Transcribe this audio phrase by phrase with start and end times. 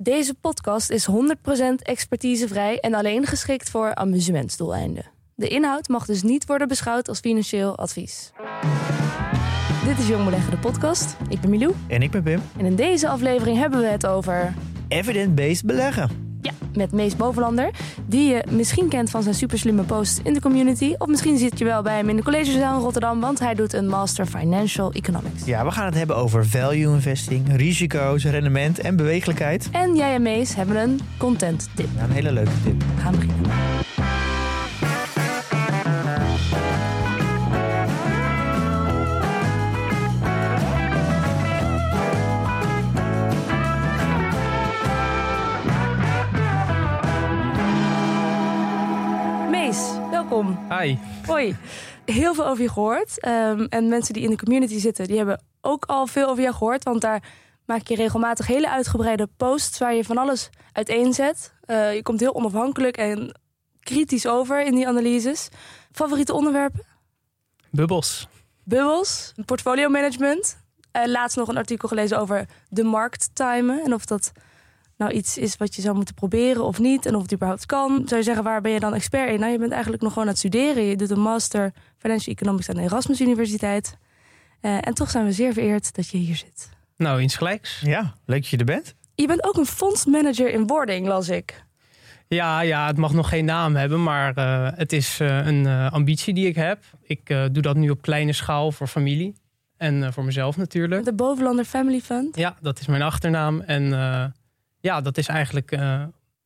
[0.00, 1.12] Deze podcast is 100%
[1.82, 5.04] expertisevrij en alleen geschikt voor amusementsdoeleinden.
[5.34, 8.32] De inhoud mag dus niet worden beschouwd als financieel advies.
[9.84, 11.16] Dit is Jong Beleggen, de podcast.
[11.28, 11.74] Ik ben Milou.
[11.88, 12.42] En ik ben Pim.
[12.56, 14.54] En in deze aflevering hebben we het over...
[14.88, 16.27] Evidence-based beleggen.
[16.42, 17.70] Ja, met Mees Bovenlander.
[18.06, 20.94] Die je misschien kent van zijn superslimme posts in de community.
[20.98, 23.20] Of misschien zit je wel bij hem in de collegezaal in Rotterdam.
[23.20, 25.44] Want hij doet een Master Financial Economics.
[25.44, 29.68] Ja, we gaan het hebben over value investing, risico's, rendement en bewegelijkheid.
[29.72, 31.88] En jij en Mees hebben een content tip.
[31.96, 32.80] Ja, een hele leuke tip.
[32.80, 33.50] We gaan beginnen.
[50.68, 50.96] Hi.
[51.26, 51.56] Hoi.
[52.04, 53.20] Heel veel over je gehoord.
[53.20, 56.54] Ehm, en mensen die in de community zitten, die hebben ook al veel over jou
[56.54, 56.84] gehoord.
[56.84, 57.22] Want daar
[57.64, 61.54] maak je regelmatig hele uitgebreide posts waar je van alles uiteenzet.
[61.64, 63.40] Eh je komt heel onafhankelijk en
[63.80, 65.48] kritisch over in die analyses.
[65.92, 66.84] Favoriete onderwerpen?
[67.70, 68.28] Bubbels.
[68.64, 70.58] Bubbels, portfolio management.
[70.92, 73.84] Eh, laatst nog een artikel gelezen over de markt timen.
[73.84, 74.32] En of dat
[74.98, 77.06] nou iets is wat je zou moeten proberen of niet.
[77.06, 78.02] En of het überhaupt kan.
[78.06, 79.40] Zou je zeggen, waar ben je dan expert in?
[79.40, 80.82] Nou, je bent eigenlijk nog gewoon aan het studeren.
[80.82, 83.96] Je doet een master Financial Economics aan de Erasmus Universiteit.
[84.60, 86.68] Eh, en toch zijn we zeer vereerd dat je hier zit.
[86.96, 87.80] Nou, insgelijks.
[87.80, 88.94] Ja, leuk dat je er bent.
[89.14, 91.64] Je bent ook een fondsmanager in wording, las ik.
[92.28, 95.92] Ja, ja, het mag nog geen naam hebben, maar eh, het is eh, een eh,
[95.92, 96.84] ambitie die ik heb.
[97.02, 99.34] Ik eh, doe dat nu op kleine schaal voor familie
[99.76, 101.04] en eh, voor mezelf natuurlijk.
[101.04, 102.36] De Bovenlander Family Fund.
[102.36, 103.60] Ja, dat is mijn achternaam.
[103.60, 104.24] En eh,
[104.80, 106.02] ja, dat is eigenlijk eh,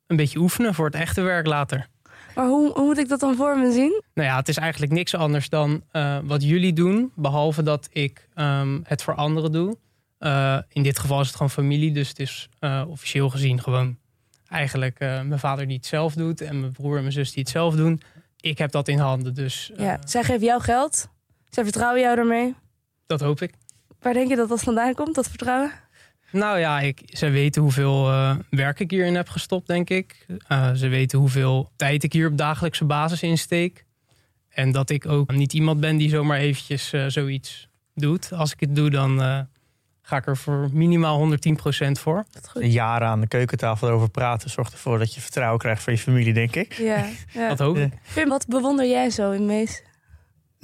[0.06, 1.88] een beetje oefenen voor het echte werk later.
[2.34, 4.02] Maar hoe, hoe moet ik dat dan voor me zien?
[4.14, 8.28] Nou ja, het is eigenlijk niks anders dan eh, wat jullie doen, behalve dat ik
[8.34, 9.76] ehm, het voor anderen doe.
[10.18, 12.48] Eh, in dit geval is het gewoon familie, dus het is
[12.88, 13.96] officieel gezien gewoon
[14.48, 17.52] eigenlijk mijn vader die het zelf doet en mijn broer en mijn zus die het
[17.52, 18.02] zelf doen.
[18.40, 21.08] Ik heb dat in handen, dus Ja, zij geven jou geld.
[21.50, 22.54] Zij vertrouwen jou daarmee.
[23.06, 23.54] dat hoop ik.
[24.00, 25.72] Waar denk je dat dat vandaan komt, dat vertrouwen?
[26.32, 30.26] Nou ja, ik, ze weten hoeveel eh, werk ik hierin heb gestopt, denk ik.
[30.48, 33.84] Eh, ze weten hoeveel tijd ik hier op dagelijkse basis insteek.
[34.52, 38.32] En dat ik ook niet iemand ben die zomaar eventjes eh, zoiets doet.
[38.32, 39.40] Als ik het doe, dan eh,
[40.02, 41.30] ga ik er voor minimaal
[41.88, 42.24] 110% voor.
[42.54, 46.32] Jaar aan de keukentafel erover praten zorgt ervoor dat je vertrouwen krijgt van je familie,
[46.32, 46.72] denk ik.
[46.72, 47.48] Ja, ja.
[47.48, 47.92] Dat hoop ik.
[48.14, 49.82] Pim, wat bewonder jij zo in Mees?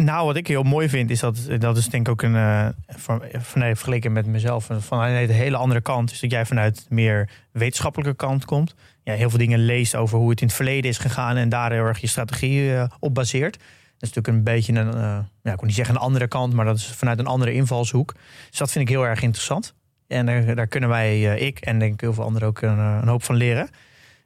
[0.02, 2.68] Nou, wat ik heel mooi vind, is dat dat is denk ik ook een, eh,
[2.86, 3.22] van,
[3.54, 8.14] nee, vergeleken met mezelf, van een hele andere kant, is dat jij vanuit meer wetenschappelijke
[8.14, 8.74] kant komt.
[9.02, 11.72] Ja, heel veel dingen leest over hoe het in het verleden is gegaan en daar
[11.72, 13.52] heel erg je strategie eh, op baseert.
[13.52, 16.52] Dat is natuurlijk een beetje een, eh, ja, ik wil niet zeggen een andere kant,
[16.52, 18.14] maar dat is vanuit een andere invalshoek.
[18.48, 19.74] Dus dat vind ik heel erg interessant.
[20.06, 23.22] En daar, daar kunnen wij, ik en denk ik heel veel anderen ook een, hoop
[23.22, 23.68] van leren.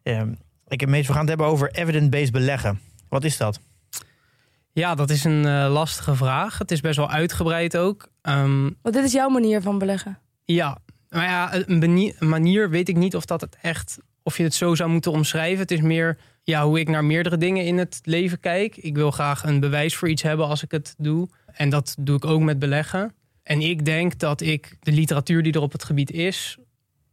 [0.02, 0.32] Ehm,
[0.68, 2.80] ik heb meestal gaan het hebben over evidence-based beleggen.
[3.08, 3.60] Wat is dat?
[4.72, 6.58] Ja, dat is een eh, lastige vraag.
[6.58, 8.08] Het is best wel uitgebreid ook.
[8.22, 10.18] Ehm, Want dit is jouw manier van beleggen.
[10.44, 10.78] Ja,
[11.08, 14.74] maar ja, een manier weet ik niet of dat het echt, of je het zo
[14.74, 15.58] zou moeten omschrijven.
[15.58, 18.76] Het is meer ja, hoe ik naar meerdere dingen in het leven kijk.
[18.76, 21.28] Ik wil graag een bewijs voor iets hebben als ik het doe.
[21.52, 23.14] En dat doe ik ook met beleggen.
[23.42, 26.58] En ik denk dat ik de literatuur die er op het gebied is,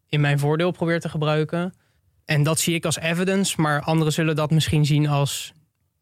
[0.08, 1.74] in mijn voordeel probeer te gebruiken.
[2.26, 5.54] En dat zie ik als evidence, maar anderen zullen dat misschien zien als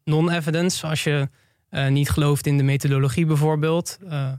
[0.04, 0.86] non-evidence.
[0.86, 1.28] Als je
[1.70, 3.98] niet gelooft in de methodologie bijvoorbeeld.
[4.08, 4.32] Eh,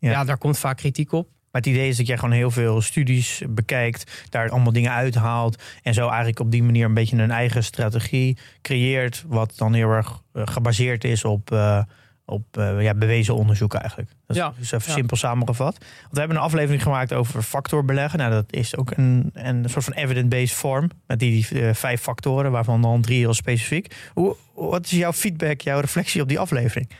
[0.00, 0.10] Ja.
[0.10, 1.28] ja, daar komt vaak kritiek op.
[1.50, 5.62] Maar het idee is dat jij gewoon heel veel studies bekijkt, daar allemaal dingen uithaalt
[5.82, 9.90] en zo eigenlijk op die manier een beetje een eigen strategie creëert, wat dan heel
[9.90, 11.82] erg eh, gebaseerd is op, eh,
[12.28, 14.10] op eh, ja, bewezen onderzoek eigenlijk.
[14.26, 14.94] Dat is Ja, dus even ja.
[14.96, 15.78] simpel samengevat.
[15.78, 18.18] Want we hebben een aflevering gemaakt over factorbeleggen.
[18.18, 22.50] Nou, dat is ook een, een soort van evidence-based vorm met die eh, vijf factoren,
[22.50, 23.94] waarvan dan drie heel specifiek.
[24.14, 26.90] Hoe, wat is jouw feedback, jouw reflectie op die aflevering?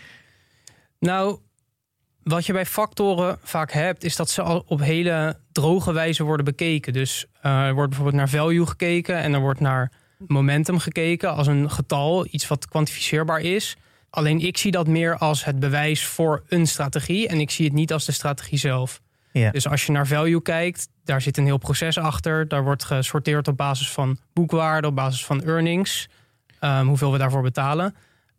[0.99, 1.38] Nou,
[2.22, 6.44] wat je bij factoren vaak hebt, is dat ze al op hele droge wijze worden
[6.44, 6.93] bekeken.
[6.93, 9.93] Dus eh, er wordt bijvoorbeeld naar value gekeken en er wordt naar
[10.26, 13.76] momentum gekeken als een getal, iets wat kwantificeerbaar is.
[14.10, 17.75] Alleen ik zie dat meer als het bewijs voor een strategie en ik zie het
[17.75, 19.00] niet als de strategie zelf.
[19.32, 19.50] Ja.
[19.50, 22.49] Dus als je naar value kijkt, daar zit een heel proces achter.
[22.49, 26.08] Daar wordt gesorteerd op basis van boekwaarde, op basis van earnings,
[26.58, 27.94] ehm, hoeveel we daarvoor betalen.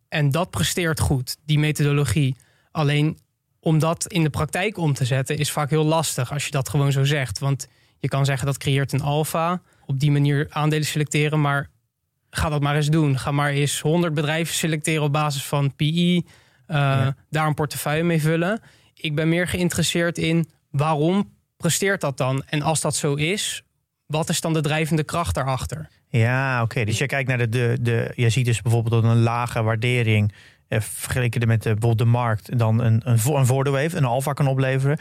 [0.10, 2.36] En dat presteert goed, die methodologie.
[2.72, 3.18] Alleen
[3.60, 6.70] om dat in de praktijk om te zetten is vaak heel lastig als je dat
[6.70, 7.40] gewoon zo zegt.
[7.40, 7.68] Want
[8.00, 11.70] je kan zeggen dat creëert een alfa, op die manier aandelen selecteren, maar
[12.30, 13.20] ga dat maar eens doen.
[13.20, 16.18] Ga maar eens 100 bedrijven selecteren op basis van PI,
[16.66, 17.16] eh, Ja.
[17.30, 18.62] daar een portefeuille mee vullen.
[18.94, 22.44] Ik ben meer geïnteresseerd in waarom presteert dat dan?
[22.46, 23.64] En als dat zo is,
[24.06, 25.90] wat is dan de drijvende kracht daarachter?
[26.10, 26.86] Ja, oké.
[26.86, 28.12] Dus je kijkt naar de, de, de.
[28.16, 30.34] Je ziet dus bijvoorbeeld dat een lage waardering.
[30.68, 32.58] Eh, vergeleken met de, bijvoorbeeld de markt.
[32.58, 34.98] dan een, een, een voordeel heeft, een alfa kan opleveren.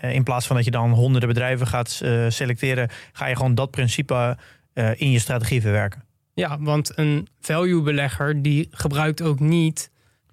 [0.00, 2.88] Eh, in plaats van dat je dan honderden bedrijven gaat uh, selecteren.
[3.12, 4.36] ga je gewoon dat principe
[4.74, 6.03] uh, in je strategie verwerken.
[6.34, 9.90] Ja, want een value belegger die gebruikt ook niet.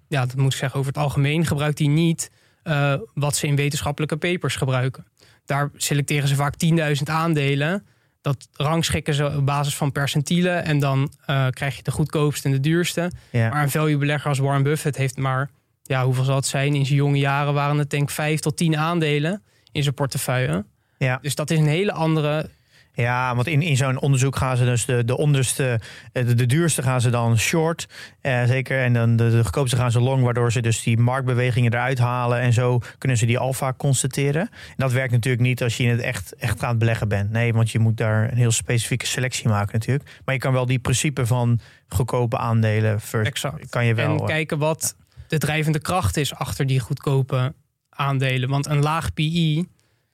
[0.08, 1.46] Ja, dat moet ik zeggen over het algemeen.
[1.46, 2.30] Gebruikt die niet
[2.64, 5.06] uh, wat ze in wetenschappelijke papers gebruiken.
[5.44, 7.86] Daar selecteren ze vaak 10.000 aandelen.
[8.20, 10.64] Dat rangschikken ze op basis van percentielen.
[10.64, 13.10] En dan uh, krijg je de goedkoopste en de duurste.
[13.30, 13.48] Ja.
[13.48, 15.50] Maar een value belegger als Warren Buffett heeft maar...
[15.82, 16.74] Ja, hoeveel zal het zijn?
[16.74, 20.64] In zijn jonge jaren waren het denk ik 5 tot 10 aandelen in zijn portefeuille.
[20.98, 21.18] Ja.
[21.22, 22.50] Dus dat is een hele andere
[22.94, 25.80] ja, want in, in zo'n onderzoek gaan ze dus de, de onderste,
[26.12, 27.88] eh, de, de duurste gaan ze dan short.
[28.20, 28.82] Eh, zeker.
[28.82, 32.40] En dan de, de goedkoopste gaan ze long, waardoor ze dus die marktbewegingen eruit halen.
[32.40, 34.40] En zo kunnen ze die alfa constateren.
[34.40, 37.30] En dat werkt natuurlijk niet als je in het echt, echt aan het beleggen bent.
[37.30, 40.20] Nee, want je moet daar een heel specifieke selectie maken natuurlijk.
[40.24, 43.68] Maar je kan wel die principe van goedkope aandelen exact.
[43.68, 44.14] kan je wel.
[44.14, 44.96] En eh, kijken wat
[45.28, 47.54] de drijvende kracht is achter die goedkope
[47.88, 48.48] aandelen.
[48.48, 49.68] Want een laag PI,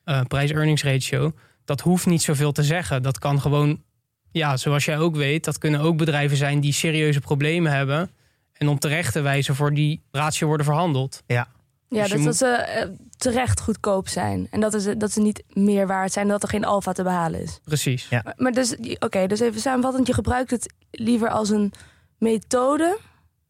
[0.05, 1.33] uh, prijs-earnings ratio
[1.69, 3.03] dat hoeft niet zoveel te zeggen.
[3.03, 3.83] Dat kan gewoon,
[4.31, 8.11] ja, zoals jij ook weet, dat kunnen ook bedrijven zijn die serieuze problemen hebben.
[8.53, 11.23] En om terecht te wijzen voor die ratio worden verhandeld.
[11.27, 11.47] Ja.
[11.89, 14.47] Ja, dus, dat ze uh, terecht goedkoop zijn.
[14.51, 17.41] En dat, is, dat ze niet meer waard zijn dat er geen alfa te behalen
[17.41, 17.59] is.
[17.63, 18.07] Precies.
[18.09, 18.21] Ja.
[18.23, 20.07] Maar, maar dus, oké, dus even samenvattend.
[20.07, 21.73] Je gebruikt het liever als een
[22.17, 22.99] methode.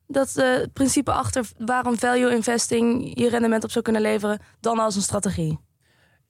[0.07, 4.39] Dat uh, het principe achter waarom value investing je rendement op zou kunnen leveren.
[4.59, 5.59] Dan als een strategie.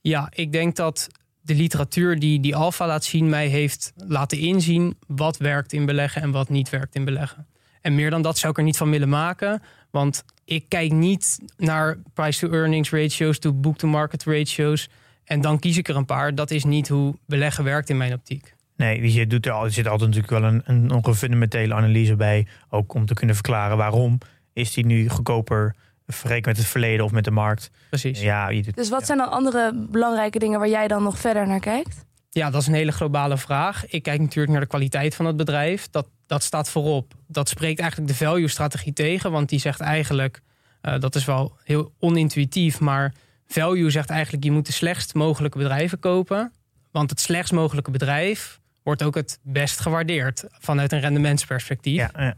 [0.01, 1.07] Ja, ik denk dat
[1.50, 6.22] de literatuur die die alfa laat zien, mij heeft laten inzien wat werkt in beleggen
[6.22, 7.48] en wat niet werkt in beleggen.
[7.81, 9.62] En meer dan dat zou ik er niet van willen maken.
[9.92, 14.90] Want ik kijk niet naar price-to-earnings ratios, to book-to-market ratios.
[15.24, 16.36] En dan kies ik er een paar.
[16.36, 18.56] Dat is niet hoe beleggen werkt in mijn optiek.
[18.75, 22.48] Nee, je doet er, er zit altijd natuurlijk wel een, een, een fundamentele analyse bij.
[22.69, 24.18] Ook om te kunnen verklaren waarom
[24.54, 25.75] is die nu goedkoper
[26.13, 27.71] vergeleken met het verleden of met de markt.
[27.89, 28.21] Precies.
[28.21, 32.06] Ja, dus wat zijn dan andere belangrijke dingen waar jij dan nog verder naar kijkt?
[32.29, 33.88] Ja, dat is een hele globale vraag.
[33.88, 35.89] Ik kijk natuurlijk naar de kwaliteit van het bedrijf.
[35.89, 37.13] Dat, dat staat voorop.
[37.27, 39.31] Dat spreekt eigenlijk de value-strategie tegen.
[39.31, 40.41] Want die zegt eigenlijk,
[40.81, 43.13] uh, dat is wel heel onintuïtief, maar
[43.47, 46.51] value zegt eigenlijk je moet de slechtst mogelijke bedrijven kopen.
[46.91, 51.95] Want het slechtst mogelijke bedrijf wordt ook het best gewaardeerd vanuit een rendementsperspectief.
[51.95, 52.35] Ja, ja.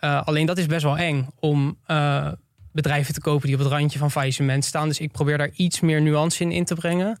[0.00, 2.32] Uh, alleen dat is best wel eng om uh,
[2.76, 4.88] bedrijven te kopen die op het randje van faillissement staan.
[4.88, 7.20] Dus ik probeer daar iets meer nuance in in te brengen.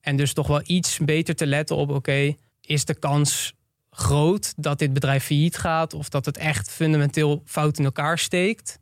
[0.00, 3.54] En dus toch wel iets beter te letten op, oké, is de kans
[3.90, 8.78] groot dat dit bedrijf failliet gaat of dat het echt fundamenteel fout in elkaar steekt.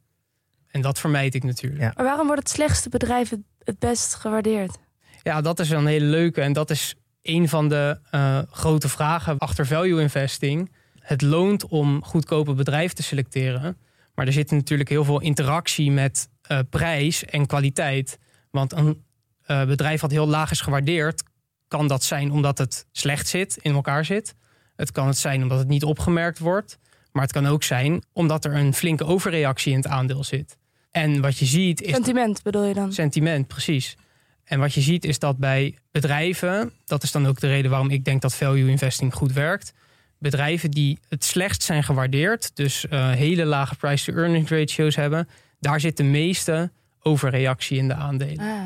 [0.67, 1.82] En dat vermijd ik natuurlijk.
[1.82, 1.93] Ja.
[1.97, 3.31] Maar waarom wordt het slechtste bedrijf
[3.65, 4.79] het best gewaardeerd?
[5.23, 9.38] Ja, dat is een hele leuke en dat is een van de uh, grote vragen
[9.38, 10.73] achter value investing.
[10.99, 13.76] Het loont om goedkope bedrijven te selecteren.
[14.14, 18.19] Maar er zit natuurlijk heel veel interactie met uh, prijs en kwaliteit.
[18.50, 19.05] Want een
[19.46, 21.22] uh, bedrijf wat heel laag is gewaardeerd,
[21.69, 24.34] kan dat zijn omdat het slecht zit, in elkaar zit.
[24.76, 26.78] Het kan het zijn omdat het niet opgemerkt wordt.
[27.12, 30.56] Maar het kan ook zijn omdat er een flinke overreactie in het aandeel zit.
[30.90, 31.94] En wat je ziet is.
[31.94, 32.93] Sentiment bedoel je dan?
[32.93, 33.96] Sentiment, precies.
[34.44, 37.90] En wat je ziet is dat bij bedrijven, dat is dan ook de reden waarom
[37.90, 39.72] ik denk dat value investing goed werkt
[40.19, 45.28] bedrijven die het slechtst zijn gewaardeerd, dus uh, hele lage price-to-earnings ratio's hebben,
[45.61, 48.38] daar zit de meeste overreactie in de aandelen.
[48.38, 48.62] Ah.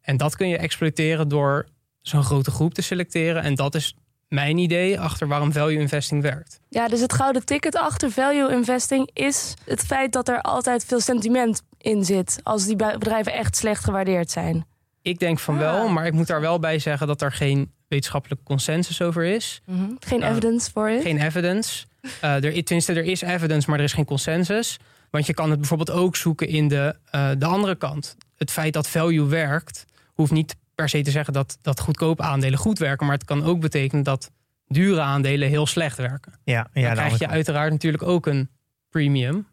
[0.00, 1.66] En dat kun je exploiteren door
[2.02, 3.42] zo'n grote groep te selecteren.
[3.42, 3.94] En dat is
[4.28, 6.60] mijn idee achter waarom value investing werkt.
[6.68, 11.00] Ja, dus het gouden ticket achter value investing is het feit dat er altijd veel
[11.00, 14.64] sentiment in zit als die bedrijven echt slecht gewaardeerd zijn.
[15.02, 15.60] Ik denk van Ah.
[15.60, 19.62] wel, maar ik moet daar wel bij zeggen dat er geen wetenschappelijke consensus over is.
[19.66, 19.96] Mm -hmm.
[20.00, 21.00] Geen Uh, evidence voor je?
[21.00, 21.84] Geen evidence.
[22.24, 24.78] Uh, er, tenminste, er is evidence, maar er is geen consensus.
[25.10, 28.16] Want je kan het bijvoorbeeld ook zoeken in de, uh, de andere kant.
[28.36, 32.58] Het feit dat value werkt, hoeft niet per se te zeggen dat, dat goedkope aandelen
[32.58, 33.06] goed werken.
[33.06, 34.30] Maar het kan ook betekenen dat
[34.66, 36.32] dure aandelen heel slecht werken.
[36.44, 38.50] Ja, ja, dan krijg je uiteraard natuurlijk ook een
[38.88, 39.46] premium.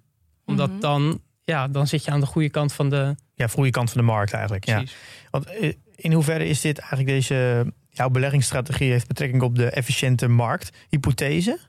[0.45, 0.81] Omdat Mm -hmm.
[0.81, 3.15] dan, ja, dan zit je aan de goede kant van de...
[3.33, 4.65] Ja, goede kant van de markt eigenlijk.
[4.65, 4.91] Precies.
[4.91, 5.27] Ja.
[5.31, 7.65] Want eh, in hoeverre is dit eigenlijk deze
[7.97, 11.59] jouw beleggingsstrategie heeft betrekking op de efficiënte markthypothese?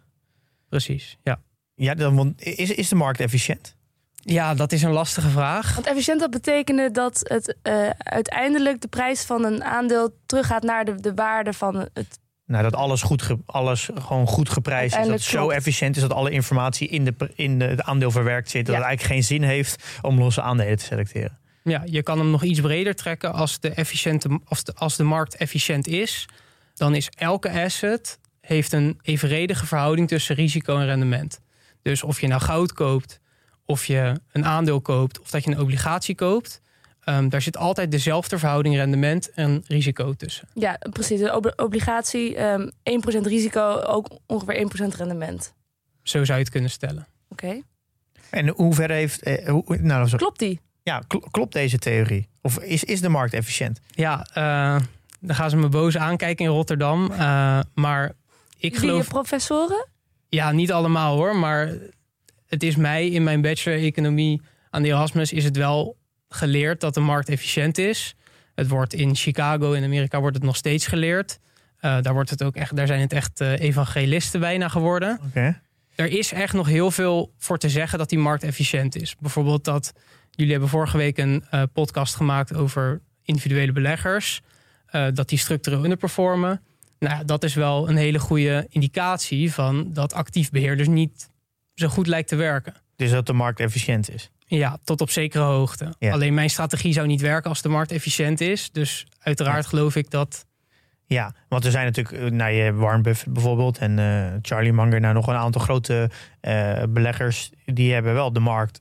[0.68, 1.40] Precies, ja.
[1.74, 3.76] Ja, dan, is, is de markt efficiënt?
[4.14, 5.74] Ja, dat is een lastige vraag.
[5.74, 10.84] Want efficiënt dat betekende dat het uh, uiteindelijk de prijs van een aandeel teruggaat naar
[10.84, 12.18] de, de waarde van het.
[12.46, 15.02] Nou, dat alles, goed ge, alles gewoon goed geprijsd is.
[15.02, 18.50] Dat het zo efficiënt is dat alle informatie in, de, in de, het aandeel verwerkt
[18.50, 18.66] zit.
[18.66, 18.80] Dat Ja.
[18.80, 21.38] het eigenlijk geen zin heeft om losse aandelen te selecteren.
[21.68, 25.02] Ja, je kan hem nog iets breder trekken als de, efficiënte, als de, als de
[25.04, 26.26] markt efficiënt is.
[26.74, 31.40] dan is elke asset heeft een evenredige verhouding tussen risico en rendement.
[31.82, 33.20] Dus of je nou goud koopt,
[33.64, 36.60] of je een aandeel koopt, of dat je een obligatie koopt,
[37.00, 40.48] ehm, daar zit altijd dezelfde verhouding rendement en risico tussen.
[40.54, 41.30] Ja, precies.
[41.30, 45.54] Ob- obligatie, ehm 1% risico, ook ongeveer 1% rendement.
[46.02, 47.06] Zo zou je het kunnen stellen.
[47.28, 47.60] Oké.
[48.30, 49.22] En hoe ver heeft...
[49.22, 50.60] eh, hoe, nou, zo- Klopt die?
[50.82, 52.28] Ja, kl- klopt deze theorie?
[52.42, 53.80] Of is, is de markt efficiënt?
[53.90, 54.80] Ja, eh,
[55.20, 57.10] dan gaan ze me boos aankijken in Rotterdam.
[57.12, 58.12] eh, maar
[58.58, 59.86] ik Die geloof, professoren?
[60.28, 61.72] ja, niet allemaal hoor, maar
[62.46, 65.96] het is mij in mijn bachelor economie aan de Erasmus is het wel
[66.28, 68.14] geleerd dat de markt efficiënt is.
[68.54, 71.38] Het wordt in Chicago in Amerika wordt het nog steeds geleerd.
[71.78, 75.20] Eh, daar, wordt het ook echt, daar zijn het echt evangelisten bijna geworden.
[75.28, 75.60] Oké.
[75.94, 79.16] Er is echt nog heel veel voor te zeggen dat die markt efficiënt is.
[79.20, 79.92] Bijvoorbeeld dat
[80.38, 84.40] jullie hebben vorige week een eh, podcast gemaakt over individuele beleggers.
[84.86, 86.60] eh, dat die structureel underperformen.
[86.98, 91.30] Nou, ja, dat is wel een hele goede indicatie van dat actief beheer dus niet
[91.74, 92.74] zo goed lijkt te werken.
[92.96, 94.30] Dus dat de markt efficiënt is.
[94.46, 95.94] Ja, tot op zekere hoogte.
[95.98, 96.12] Ja.
[96.12, 98.70] Alleen mijn strategie zou niet werken als de markt efficiënt is.
[98.72, 100.46] Dus uiteraard geloof ik dat.
[101.04, 105.26] Ja, want er zijn natuurlijk, nou, je Warren Buffett bijvoorbeeld en Charlie Munger, nou nog
[105.26, 106.10] een aantal grote
[106.88, 108.80] beleggers, die hebben wel de markt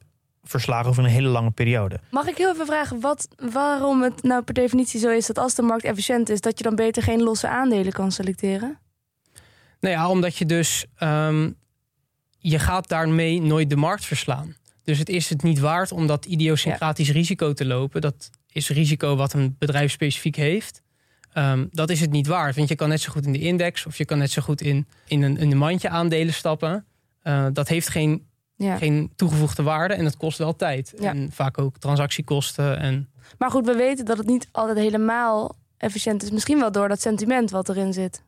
[0.50, 2.00] verslagen over een hele lange periode.
[2.12, 5.56] Mag ik heel even vragen wat, waarom het nou per definitie zo is dat als
[5.56, 8.80] de markt efficiënt is, dat je dan beter geen losse aandelen kan selecteren?
[9.80, 10.86] Nou ja, omdat je dus.
[10.96, 11.50] ehm,
[12.40, 14.56] je gaat daarmee nooit de markt verslaan.
[14.84, 18.02] Dus het is het niet waard om dat idiosyncratisch risico te lopen.
[18.02, 20.82] Dat is risico wat een bedrijf specifiek heeft.
[21.34, 22.56] Ehm, dat is het niet waard.
[22.56, 24.62] Want je kan net zo goed in de index of je kan net zo goed
[24.62, 26.86] in, in, een, in een mandje aandelen stappen.
[27.22, 28.28] Eh, dat heeft geen,
[28.58, 28.78] Ja.
[28.78, 30.94] geen toegevoegde waarde en het kost wel tijd.
[31.00, 31.10] Ja.
[31.10, 32.78] En vaak ook transactiekosten.
[32.80, 36.32] En Maar goed, we weten dat het niet altijd helemaal efficiënt is.
[36.32, 38.24] Misschien wel door dat sentiment wat erin zit.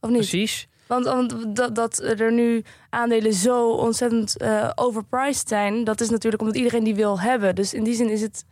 [0.00, 0.18] Of niet?
[0.18, 0.68] precies.
[0.86, 6.42] Want, want dat, dat er nu aandelen zo ontzettend eh, overpriced zijn, dat is natuurlijk
[6.42, 7.54] omdat iedereen die wil hebben.
[7.54, 8.44] Dus in die zin is het,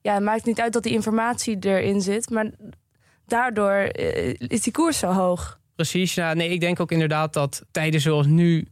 [0.00, 2.50] ja, het maakt niet uit dat die informatie erin zit, maar
[3.26, 5.60] daardoor eh, is die koers zo hoog.
[5.74, 6.14] Precies.
[6.14, 8.66] Ja, nee, ik denk ook inderdaad dat tijden zoals nu,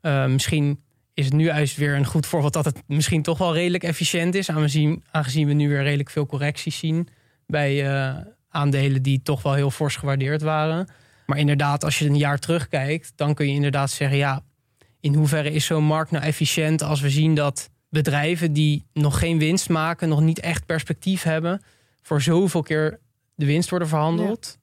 [0.00, 0.84] eh, misschien
[1.16, 4.34] is het nu juist weer een goed voorbeeld dat het misschien toch wel redelijk efficiënt
[4.34, 4.50] is.
[4.50, 7.08] Aangezien, aangezien we nu weer redelijk veel correcties zien
[7.46, 8.16] bij eh,
[8.48, 10.88] aandelen die toch wel heel fors gewaardeerd waren.
[11.26, 14.42] Maar inderdaad, als je een jaar terugkijkt, dan kun je inderdaad zeggen: ja,
[15.00, 19.38] in hoeverre is zo'n markt nou efficiënt als we zien dat bedrijven die nog geen
[19.38, 21.62] winst maken, nog niet echt perspectief hebben,
[22.02, 23.00] voor zoveel keer
[23.34, 24.58] de winst worden verhandeld.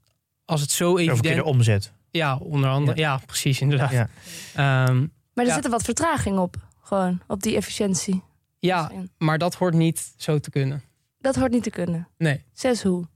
[0.46, 1.94] Als het zo evident de omzet.
[2.12, 2.98] ja, onder andere.
[2.98, 3.92] Ja, precies, inderdaad.
[3.92, 4.10] Ja.
[4.56, 5.56] Ehm, Maar er Ja.
[5.56, 8.22] zit er wat vertraging op, gewoon, op die efficiëntie.
[8.60, 9.10] ja, Misschien.
[9.18, 10.84] maar dat hoort niet zo te kunnen.
[11.20, 12.08] Dat hoort niet te kunnen.
[12.18, 12.44] Nee.
[12.54, 13.08] Zes hoe.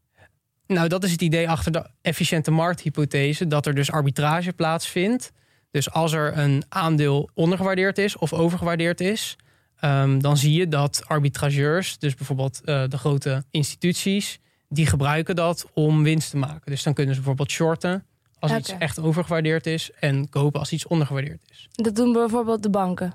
[0.68, 5.32] Nou, dat is het idee achter de efficiënte markthypothese, dat er dus arbitrage plaatsvindt.
[5.72, 9.36] Dus als er een aandeel ondergewaardeerd is of overgewaardeerd is,
[9.80, 15.66] ehm, dan zie je dat arbitrageurs, dus bijvoorbeeld eh, de grote instituties, die gebruiken dat
[15.74, 16.72] om winst te maken.
[16.72, 18.06] Dus dan kunnen ze bijvoorbeeld shorten
[18.40, 21.68] als iets echt overgewaardeerd is en kopen als iets ondergewaardeerd is.
[21.72, 23.14] Dat doen bijvoorbeeld de banken.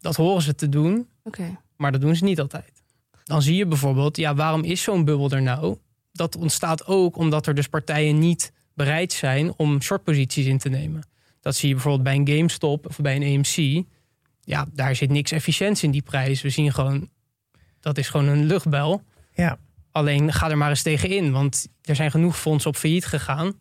[0.00, 1.58] Dat horen ze te doen, Oké.
[1.76, 2.82] Maar dat doen ze niet altijd.
[3.24, 5.76] Dan zie je bijvoorbeeld, ja, waarom is zo'n bubbel er nou?
[6.12, 11.02] Dat ontstaat ook omdat er dus partijen niet bereid zijn om shortposities in te nemen.
[11.40, 13.84] Dat zie je bijvoorbeeld bij een GameStop of bij een AMC.
[14.40, 16.42] Ja, daar zit niks efficiëntie in die prijs.
[16.42, 17.10] We zien gewoon,
[17.80, 19.02] dat is gewoon een luchtbel.
[19.34, 19.58] Ja.
[19.90, 23.54] Alleen ga er maar eens tegen in, want er zijn genoeg fondsen op failliet gegaan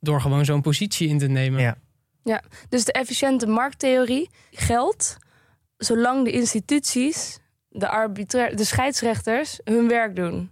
[0.00, 1.76] door gewoon zo'n positie in te nemen.
[2.22, 2.42] Ja.
[2.68, 5.16] Dus de efficiënte markttheorie geldt
[5.76, 7.38] zolang de instituties,
[7.68, 10.50] de, de scheidsrechters, hun werk doen.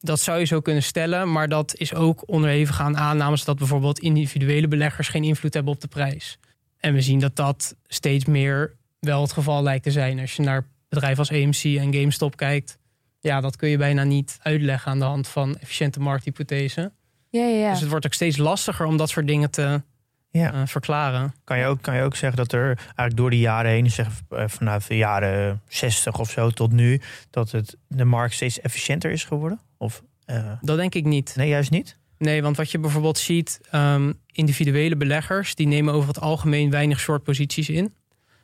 [0.00, 3.98] Dat zou je zo kunnen stellen, maar dat is ook onderhevig aan aannames dat bijvoorbeeld
[3.98, 6.38] individuele beleggers geen invloed hebben op de prijs.
[6.76, 10.18] En we zien dat dat steeds meer wel het geval lijkt te zijn.
[10.18, 12.78] Als je naar bedrijven als AMC en GameStop kijkt,
[13.20, 16.92] ja, dat kun je bijna niet uitleggen aan de hand van efficiënte markthypothese.
[17.30, 17.70] Ja, ja, ja.
[17.70, 19.82] Dus het wordt ook steeds lastiger om dat soort dingen te
[20.30, 20.52] Ja.
[20.52, 21.34] eh, verklaren.
[21.44, 24.08] Kan je, ook, kan je ook zeggen dat er eigenlijk door de jaren heen, zeg,
[24.28, 29.10] eh, vanaf de jaren 60 of zo tot nu, dat het, de markt steeds efficiënter
[29.10, 29.60] is geworden?
[29.76, 31.32] Of eh, Dat denk ik niet.
[31.36, 31.96] nee, juist niet?
[32.18, 37.00] Nee, want wat je bijvoorbeeld ziet, ehm, individuele beleggers, die nemen over het algemeen weinig
[37.00, 37.94] short posities in.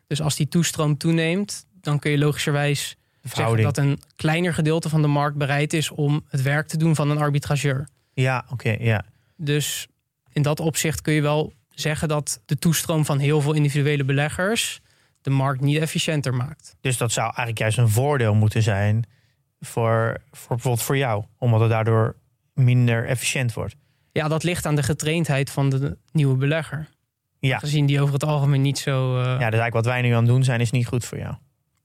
[0.07, 5.03] Dus als die toestroom toeneemt, dan kun je logischerwijs zeggen dat een kleiner gedeelte van
[5.03, 7.89] de markt bereid is om het werk te doen van een arbitrageur.
[8.15, 9.05] Ja, oké, ja.
[9.37, 9.87] Dus
[10.33, 14.81] in dat opzicht kun je wel zeggen dat de toestroom van heel veel individuele beleggers
[15.21, 16.77] de markt niet efficiënter maakt.
[16.81, 19.05] Dus dat zou eigenlijk juist een voordeel moeten zijn
[19.61, 22.17] voor, voor bijvoorbeeld voor jou, omdat het daardoor
[22.55, 23.75] minder efficiënt wordt.
[24.13, 26.89] Ja, dat ligt aan de getraindheid van de nieuwe belegger.
[27.39, 27.59] Ja.
[27.59, 29.17] Gezien die over het algemeen niet zo...
[29.19, 31.19] eh, Ja, dus eigenlijk wat wij nu aan het doen zijn is niet goed voor
[31.19, 31.35] jou.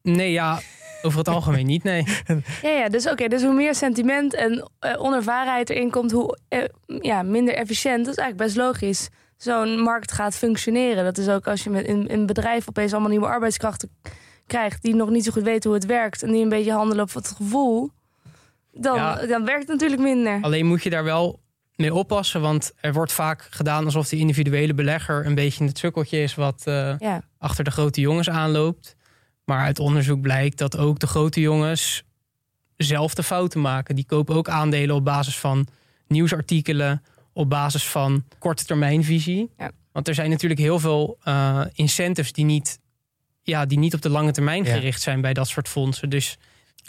[0.01, 0.59] Nee, ja,
[1.01, 2.03] over het algemeen niet, nee.
[2.61, 6.63] Ja, ja dus oké, dus hoe meer sentiment en eh, onervarenheid erin komt, hoe eh,
[7.01, 8.05] ja, minder efficiënt.
[8.05, 9.09] Dat is eigenlijk best logisch.
[9.37, 11.03] Zo'n markt gaat functioneren.
[11.03, 13.89] Dat is ook als je met in, in een bedrijf opeens allemaal nieuwe arbeidskrachten
[14.47, 17.03] krijgt die nog niet zo goed weten hoe het werkt en die een beetje handelen
[17.03, 17.89] op het gevoel.
[18.71, 19.25] Dan, Ja.
[19.25, 20.37] dan werkt het natuurlijk minder.
[20.41, 21.39] Alleen moet je daar wel
[21.75, 26.21] mee oppassen, want er wordt vaak gedaan alsof de individuele belegger een beetje het sukkeltje
[26.21, 28.95] is wat eh, Ja, achter de grote jongens aanloopt.
[29.49, 32.03] Maar uit onderzoek blijkt dat ook de grote jongens
[32.77, 33.95] zelf de fouten maken.
[33.95, 35.67] Die kopen ook aandelen op basis van
[36.07, 37.03] nieuwsartikelen,
[37.33, 39.49] op basis van korte termijnvisie.
[39.57, 39.71] Ja.
[39.91, 42.79] Want er zijn natuurlijk heel veel eh, incentives die niet,
[43.43, 44.73] ja, die niet op de lange termijn Ja.
[44.73, 46.09] gericht zijn bij dat soort fondsen.
[46.09, 46.37] Dus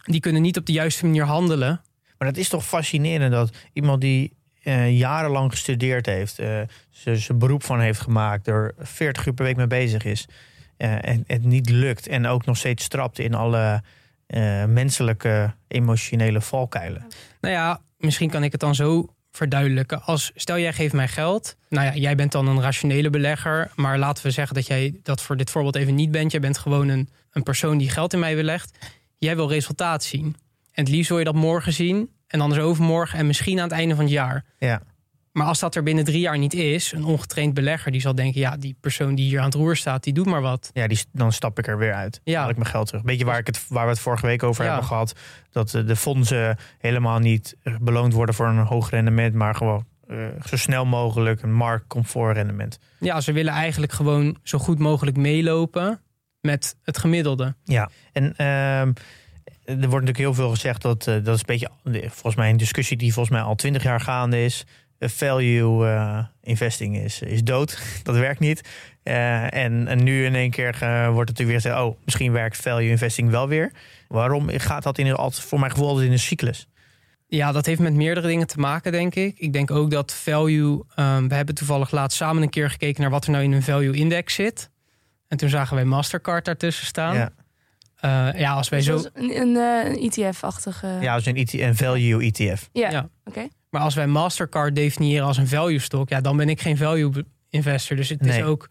[0.05, 1.81] die kunnen niet op de juiste manier handelen.
[2.19, 7.39] Maar dat is toch fascinerend dat iemand die eh, jarenlang gestudeerd heeft, eh, ze- zijn
[7.39, 10.27] beroep van heeft gemaakt, er 40 uur per week mee bezig is
[10.81, 13.83] eh, en het niet lukt en ook nog steeds strapt in alle
[14.27, 17.07] eh, menselijke emotionele valkuilen.
[17.41, 20.03] Nou ja, misschien kan ik het dan zo verduidelijken.
[20.03, 21.57] Als stel jij geeft mij geld.
[21.69, 23.71] Nou ja, jij bent dan een rationele belegger.
[23.75, 26.31] Maar laten we zeggen dat jij dat voor dit voorbeeld even niet bent.
[26.31, 28.79] Jij bent gewoon een, een persoon die geld in mij belegt.
[29.19, 30.25] Jij wil resultaat zien.
[30.73, 32.11] En het liefst wil je dat morgen zien.
[32.27, 34.45] En anders overmorgen en misschien aan het einde van het jaar.
[34.59, 34.83] Ja.
[35.41, 38.41] Maar als dat er binnen drie jaar niet is, een ongetraind belegger die zal denken:
[38.41, 40.71] ja, die persoon die hier aan het roer staat, die doet maar wat.
[40.73, 42.21] Ja, die, dan stap ik er weer uit.
[42.25, 42.33] Ja.
[42.33, 42.41] Ja.
[42.41, 43.03] Haal ik mijn geld terug.
[43.03, 44.71] Beetje waar, ik het, waar we het vorige week over Ja.
[44.71, 45.15] hebben gehad.
[45.51, 49.35] Dat eh, de fondsen helemaal niet eh, beloond worden voor een hoog rendement.
[49.35, 52.79] Maar gewoon eh, zo snel mogelijk een marktcomfort rendement.
[52.99, 56.01] Ja, ze willen eigenlijk gewoon zo goed mogelijk meelopen
[56.41, 57.55] met het gemiddelde.
[57.65, 58.93] Ja, en ehm,
[59.65, 62.97] er wordt natuurlijk heel veel gezegd dat dat is een beetje volgens mij een discussie
[62.97, 64.67] die volgens mij al twintig jaar gaande is.
[65.01, 67.79] Eh, value eh, investing is, is dood.
[68.03, 68.69] dat werkt niet.
[69.03, 72.33] Eh, en, en nu in één keer eh, wordt het natuurlijk weer gezegd: oh, misschien
[72.33, 73.73] werkt value investing wel weer.
[74.09, 76.69] Waarom gaat dat in een, altijd, voor mijn gevoel altijd in een cyclus?
[77.27, 79.39] Ja, dat heeft met meerdere dingen te maken, denk ik.
[79.39, 80.83] Ik denk ook dat value.
[80.95, 83.63] ehm, we hebben toevallig laatst samen een keer gekeken naar wat er nou in een
[83.63, 84.71] value index zit.
[85.29, 87.15] En toen zagen wij Mastercard daartussen staan.
[87.15, 87.33] Ja,
[88.01, 88.99] Ja, ja als wij zo.
[88.99, 90.87] Zoals een, een, eh, een ETF-achtige.
[91.01, 92.69] ja dus een, ET een value ETF.
[92.73, 92.91] ja.
[92.91, 93.09] Ja.
[93.25, 93.49] oké.
[93.71, 97.25] Maar als wij Mastercard definiëren als een value stock, ja, dan ben ik geen value
[97.51, 97.97] investor.
[97.97, 98.69] Dus het is ook.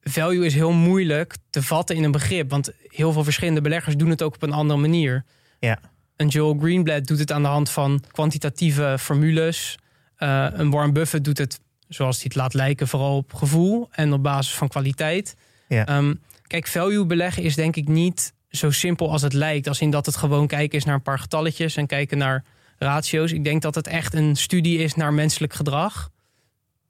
[0.00, 2.50] Value is heel moeilijk te vatten in een begrip.
[2.50, 5.24] Want heel veel verschillende beleggers doen het ook op een andere manier.
[5.58, 5.78] Ja.
[6.16, 9.78] Een Joel Greenblatt doet het aan de hand van kwantitatieve formules.
[10.16, 14.12] Eh, een Warren Buffett doet het, zoals hij het laat lijken, vooral op gevoel en
[14.12, 15.36] op basis van kwaliteit.
[15.68, 15.86] Ja.
[15.86, 16.14] Ehm,
[16.46, 19.68] kijk, value beleggen is denk ik niet zo simpel als het lijkt.
[19.68, 22.44] Als in dat het gewoon kijken is naar een paar getalletjes en kijken naar
[22.82, 23.32] ratio's.
[23.32, 26.10] Ik denk dat het echt een studie is naar menselijk gedrag.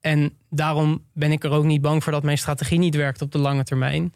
[0.01, 3.31] En daarom ben ik er ook niet bang voor dat mijn strategie niet werkt op
[3.31, 4.13] de lange termijn.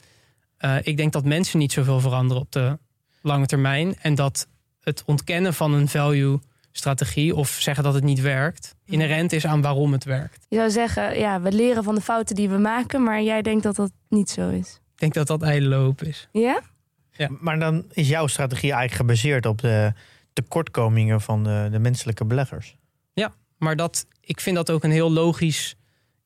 [0.58, 2.78] Eh, ik denk dat mensen niet zoveel veranderen op de
[3.22, 3.96] lange termijn.
[4.02, 4.48] En dat
[4.82, 6.40] het ontkennen van een value
[6.72, 10.46] strategie of zeggen dat het niet werkt, inherent is aan waarom het werkt.
[10.50, 13.63] Je zou zeggen, ja, we leren van de fouten die we maken, maar jij denkt
[13.63, 14.82] dat dat niet zo is.
[14.94, 16.28] Ik denk dat dat ijdele hoop is.
[16.32, 16.62] Ja?
[17.12, 17.30] Ja.
[17.40, 19.94] Maar dan is jouw strategie eigenlijk gebaseerd op de
[20.41, 22.78] tekortkomingen van de, de menselijke beleggers.
[23.58, 25.76] Maar dat, ik vind dat ook een heel logisch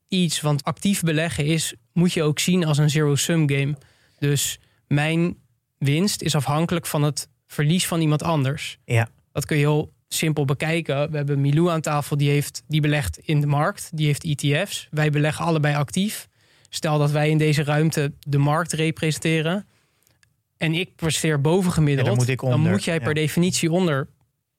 [0.08, 0.42] iets.
[0.42, 3.78] Want actief beleggen is, moet je ook zien als een zero-sum game.
[4.20, 5.38] Dus mijn
[5.78, 8.78] winst is afhankelijk van het verlies van iemand anders.
[8.86, 9.10] Ja.
[9.32, 11.12] Dat kun je heel simpel bekijken.
[11.12, 13.90] We hebben Milou aan tafel, die, heeft, die belegt in de markt.
[13.94, 14.88] Die heeft ETF's.
[14.92, 16.28] Wij beleggen allebei actief.
[16.70, 19.66] Stel dat wij in deze ruimte de markt representeren.
[20.62, 22.08] En ik presteer bovengemiddeld.
[22.08, 23.14] Ja, dan moet ik onder, dan moet jij per ja.
[23.14, 24.08] definitie onder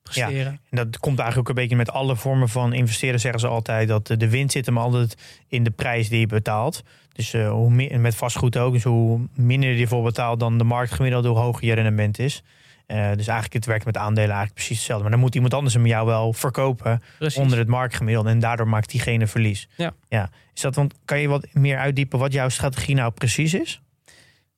[0.01, 0.59] presteren.
[0.69, 3.87] En dat komt eigenlijk ook een beetje met alle vormen van investeren, zeggen ze altijd.
[3.87, 6.83] Dat de winst zit hem altijd in de prijs die je betaalt.
[7.13, 8.73] Dus eh, hoe meer, met vastgoed ook.
[8.73, 12.43] Dus hoe minder je ervoor betaalt dan de marktgemiddelde, hoe hoger je rendement is.
[12.85, 15.03] Eh, dus eigenlijk het werkt met aandelen eigenlijk precies hetzelfde.
[15.03, 17.39] Maar dan moet iemand anders hem jou wel verkopen Precies.
[17.39, 18.29] onder het marktgemiddelde.
[18.29, 19.67] En daardoor maakt diegene verlies.
[19.75, 19.93] Ja.
[20.09, 20.29] ja.
[20.53, 23.81] Is dat, want kan je wat meer uitdiepen wat jouw strategie nou precies is?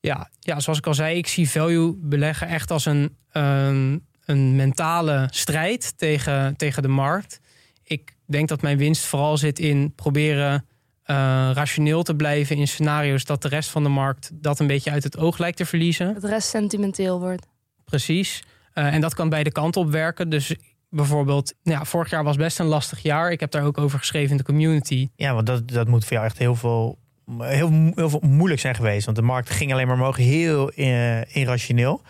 [0.06, 4.56] Ja, ja, zoals ik al zei, ik zie value beleggen echt als een, een, een
[4.56, 7.40] mentale strijd tegen, tegen de markt.
[7.82, 10.66] Ik denk dat mijn winst vooral zit in proberen
[11.02, 11.16] eh,
[11.52, 15.02] rationeel te blijven in scenario's dat de rest van de markt dat een beetje uit
[15.02, 16.12] het oog lijkt te verliezen.
[16.12, 17.46] Dat de rest sentimenteel wordt.
[17.84, 18.42] Precies.
[18.72, 20.28] Eh, en dat kan beide kanten op werken.
[20.28, 20.54] Dus
[20.90, 23.30] bijvoorbeeld, nou ja, vorig jaar was best een lastig jaar.
[23.30, 25.08] Ik heb daar ook over geschreven in de community.
[25.16, 26.98] Ja, want dat, dat moet voor jou echt heel veel,
[27.38, 29.04] heel, heel veel moeilijk zijn geweest.
[29.04, 32.02] Want de markt ging alleen maar omhoog, heel eh, irrationeel.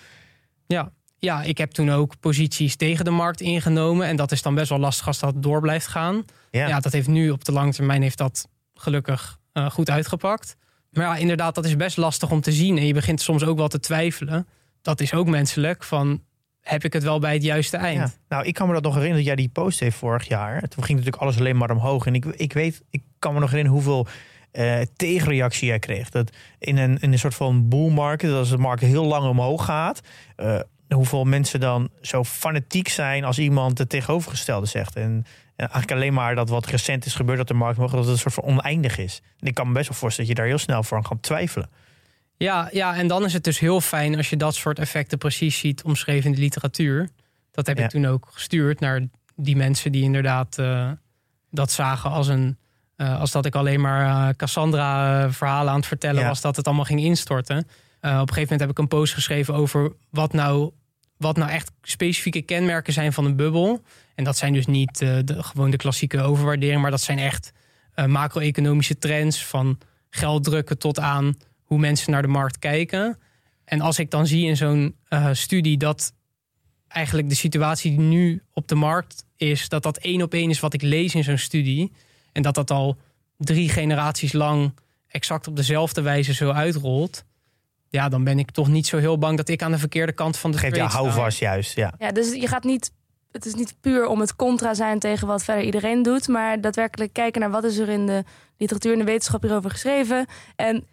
[0.66, 4.06] Ja, ja, ik heb toen ook posities tegen de markt ingenomen.
[4.06, 6.24] En dat is dan best wel lastig als dat door blijft gaan.
[6.50, 6.68] Ja.
[6.68, 10.56] Ja, dat heeft nu op de lange termijn heeft dat gelukkig eh, goed uitgepakt.
[10.90, 12.78] Maar ja, inderdaad, dat is best lastig om te zien.
[12.78, 14.46] En je begint soms ook wel te twijfelen.
[14.82, 15.84] Dat is ook menselijk.
[15.84, 16.22] Van,
[16.60, 17.98] heb ik het wel bij het juiste eind?
[17.98, 18.12] Ja.
[18.28, 20.60] Nou, ik kan me dat nog herinneren dat jij die post heeft vorig jaar.
[20.60, 22.06] Toen ging natuurlijk alles alleen maar omhoog.
[22.06, 24.06] En ik, ik weet, ik kan me nog herinneren hoeveel
[24.56, 26.10] eh, tegenreactie jij kreeg.
[26.10, 29.64] Dat in een, in een soort van bull market, als de markt heel lang omhoog
[29.64, 30.00] gaat,
[30.36, 34.96] eh, hoeveel mensen dan zo fanatiek zijn als iemand het tegenovergestelde zegt.
[34.96, 35.24] En
[35.56, 38.12] ja, eigenlijk alleen maar dat wat recent is gebeurd, dat de markt omhoog, dat het
[38.12, 39.22] een soort van oneindig is.
[39.40, 41.22] En ik kan me best wel voorstellen dat je daar heel snel voor aan gaat
[41.22, 41.70] twijfelen.
[42.36, 45.58] Ja, ja, en dan is het dus heel fijn als je dat soort effecten precies
[45.58, 47.08] ziet omschreven in de literatuur.
[47.50, 47.84] Dat heb Ja.
[47.84, 49.02] ik toen ook gestuurd naar
[49.36, 50.90] die mensen die inderdaad eh,
[51.50, 52.58] dat zagen als een.
[52.96, 56.28] Eh, als dat ik alleen maar eh, Cassandra-verhalen aan het vertellen Ja.
[56.28, 57.56] was, dat het allemaal ging instorten.
[58.00, 60.70] Eh, op een gegeven moment heb ik een post geschreven over wat nou,
[61.16, 63.82] wat nou echt specifieke kenmerken zijn van een bubbel.
[64.14, 67.52] En dat zijn dus niet eh, de, gewoon de klassieke overwaardering, maar dat zijn echt
[67.94, 69.78] eh, macro-economische trends van
[70.10, 73.18] geld drukken tot aan hoe mensen naar de markt kijken.
[73.64, 76.12] En als ik dan zie in zo'n eh, studie dat
[76.88, 80.60] eigenlijk de situatie die nu op de markt is, dat dat één op één is
[80.60, 81.92] wat ik lees in zo'n studie.
[82.36, 82.96] En dat dat al
[83.38, 84.74] drie generaties lang
[85.08, 87.24] exact op dezelfde wijze zo uitrolt.
[87.88, 90.36] Ja, dan ben ik toch niet zo heel bang dat ik aan de verkeerde kant
[90.36, 90.98] van de Geef je trade sta.
[90.98, 91.94] houvast juist, ja.
[91.98, 92.92] Ja, dus je gaat niet.
[93.32, 97.12] Het is niet puur om het contra zijn tegen wat verder iedereen doet, maar daadwerkelijk
[97.12, 98.24] kijken naar wat is er in de
[98.56, 100.26] literatuur en de wetenschap hierover geschreven.
[100.56, 100.86] En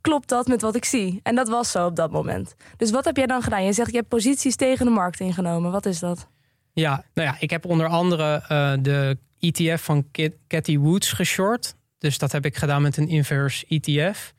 [0.00, 1.20] klopt dat met wat ik zie?
[1.22, 2.54] En dat was zo op dat moment.
[2.76, 3.64] Dus wat heb jij dan gedaan?
[3.64, 5.72] Je zegt je hebt posities tegen de markt ingenomen.
[5.72, 6.28] Wat is dat?
[6.72, 10.06] Ja, nou ja, ik heb onder andere eh, de ETF van
[10.48, 11.74] Cathy Woods geshort.
[11.98, 14.34] Dus dat heb ik gedaan met een inverse ETF.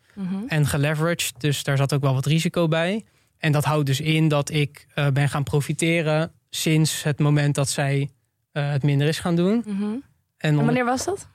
[0.47, 1.33] en geleveraged.
[1.37, 3.05] Dus daar zat ook wel wat risico bij.
[3.37, 7.69] En dat houdt dus in dat ik eh, ben gaan profiteren sinds het moment dat
[7.69, 8.09] zij
[8.51, 9.63] eh, het minder is gaan doen.
[9.67, 9.83] Mhm.
[10.37, 11.13] En wanneer was dat?
[11.17, 11.29] Oké,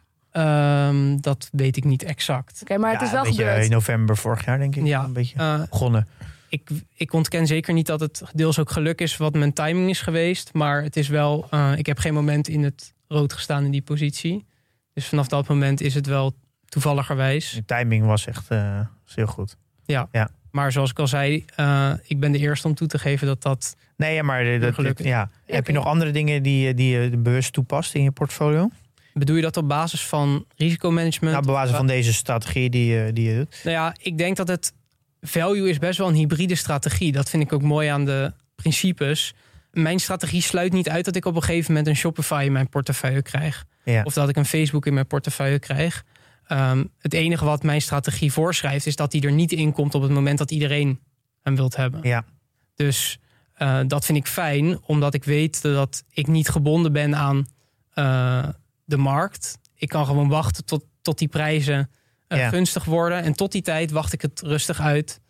[0.44, 2.62] Ehm, dat weet ik niet exact.
[2.78, 3.64] maar het Ja, is wel een beetje gebeurd.
[3.64, 4.86] in november vorig jaar, denk ik.
[4.86, 5.04] Ja.
[5.04, 6.08] Een beetje Eh, begonnen.
[6.48, 10.00] ik, ik ontken zeker niet dat het deels ook geluk is wat mijn timing is
[10.00, 10.52] geweest.
[10.52, 13.82] Maar het is wel, eh, ik heb geen moment in het rood gestaan in die
[13.82, 14.44] positie.
[14.92, 16.34] Dus vanaf dat moment is het wel
[16.68, 17.50] toevalligerwijs.
[17.52, 19.56] De timing was echt eh, was heel goed.
[20.50, 23.42] Maar zoals ik al zei, eh, ik ben de eerste om toe te geven dat
[23.42, 25.06] dat Nee, ja, maar dat, Gelukkig.
[25.06, 25.30] ja.
[25.46, 28.68] heb je nog andere dingen die, je- die je bewust toepast in je portfolio?
[29.14, 31.32] Bedoel je dat op basis van risicomanagement?
[31.34, 33.60] Nou, op basis van deze strategie die, die je doet.
[33.64, 34.72] Nou ja, ik denk dat het
[35.20, 37.12] value is best wel een hybride strategie.
[37.12, 39.34] Dat vind ik ook mooi aan de principes.
[39.76, 42.68] Mijn strategie sluit niet uit dat ik op een gegeven moment een Shopify in mijn
[42.68, 43.64] portefeuille krijg.
[43.84, 44.02] Ja.
[44.02, 46.04] Of dat ik een Facebook in mijn portefeuille krijg.
[46.46, 50.02] Ehm, het enige wat mijn strategie voorschrijft is dat die er niet in komt op
[50.02, 51.00] het moment dat iedereen
[51.42, 52.00] hem wilt hebben.
[52.02, 52.24] Ja.
[52.74, 53.18] Dus
[53.52, 57.46] eh, dat vind ik fijn, omdat ik weet dat ik niet gebonden ben aan
[57.92, 58.48] eh,
[58.84, 59.58] de markt.
[59.74, 61.90] Ik kan gewoon wachten tot, tot die prijzen
[62.28, 62.48] eh, Ja.
[62.48, 63.22] gunstig worden.
[63.22, 65.20] En tot die tijd wacht ik het rustig uit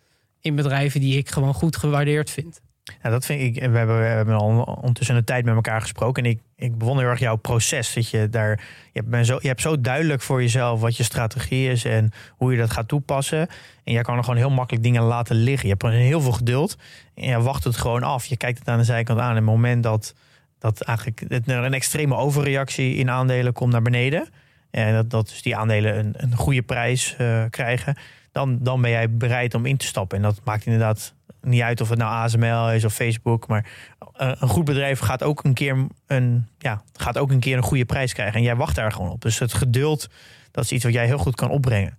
[0.41, 2.61] in bedrijven die ik gewoon goed gewaardeerd vind.
[3.03, 3.53] Ja, dat vind ik.
[3.69, 6.23] We hebben, we hebben al ondertussen een tijd met elkaar gesproken.
[6.23, 7.93] En ik, ik bewonder heel erg jouw proces.
[7.93, 8.61] Dat je daar.
[8.93, 12.51] Je hebt, zo, je hebt zo duidelijk voor jezelf wat je strategie is en hoe
[12.51, 13.47] je dat gaat toepassen.
[13.83, 15.67] En jij kan er gewoon heel makkelijk dingen laten liggen.
[15.69, 16.77] Je hebt heel veel geduld.
[17.15, 18.25] En je wacht het gewoon af.
[18.25, 19.29] Je kijkt het aan de zijkant aan.
[19.29, 20.13] En het moment dat,
[20.59, 24.27] dat eigenlijk het- een extreme overreactie in aandelen komt naar beneden.
[24.71, 27.97] En dat, dat dus die aandelen een, een goede prijs eh, krijgen.
[28.37, 30.17] Dan, dan ben jij bereid om in te stappen.
[30.17, 33.47] En dat maakt inderdaad niet uit of het nou ASML is of Facebook.
[33.47, 33.69] Maar
[34.13, 37.63] eh, een goed bedrijf gaat ook een keer een, ja, gaat ook een keer een
[37.63, 38.35] goede prijs krijgen.
[38.35, 39.21] En jij wacht daar gewoon op.
[39.21, 40.07] Dus het geduld,
[40.51, 41.97] dat is iets wat jij heel goed kan opbrengen.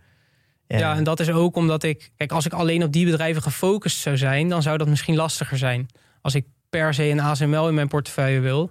[0.67, 2.11] Ja, en dat is ook omdat ik...
[2.17, 4.49] Kijk, als ik alleen op die bedrijven gefocust zou zijn...
[4.49, 5.87] dan zou dat misschien lastiger zijn.
[6.21, 8.71] Als ik per se een ASML in mijn portefeuille wil...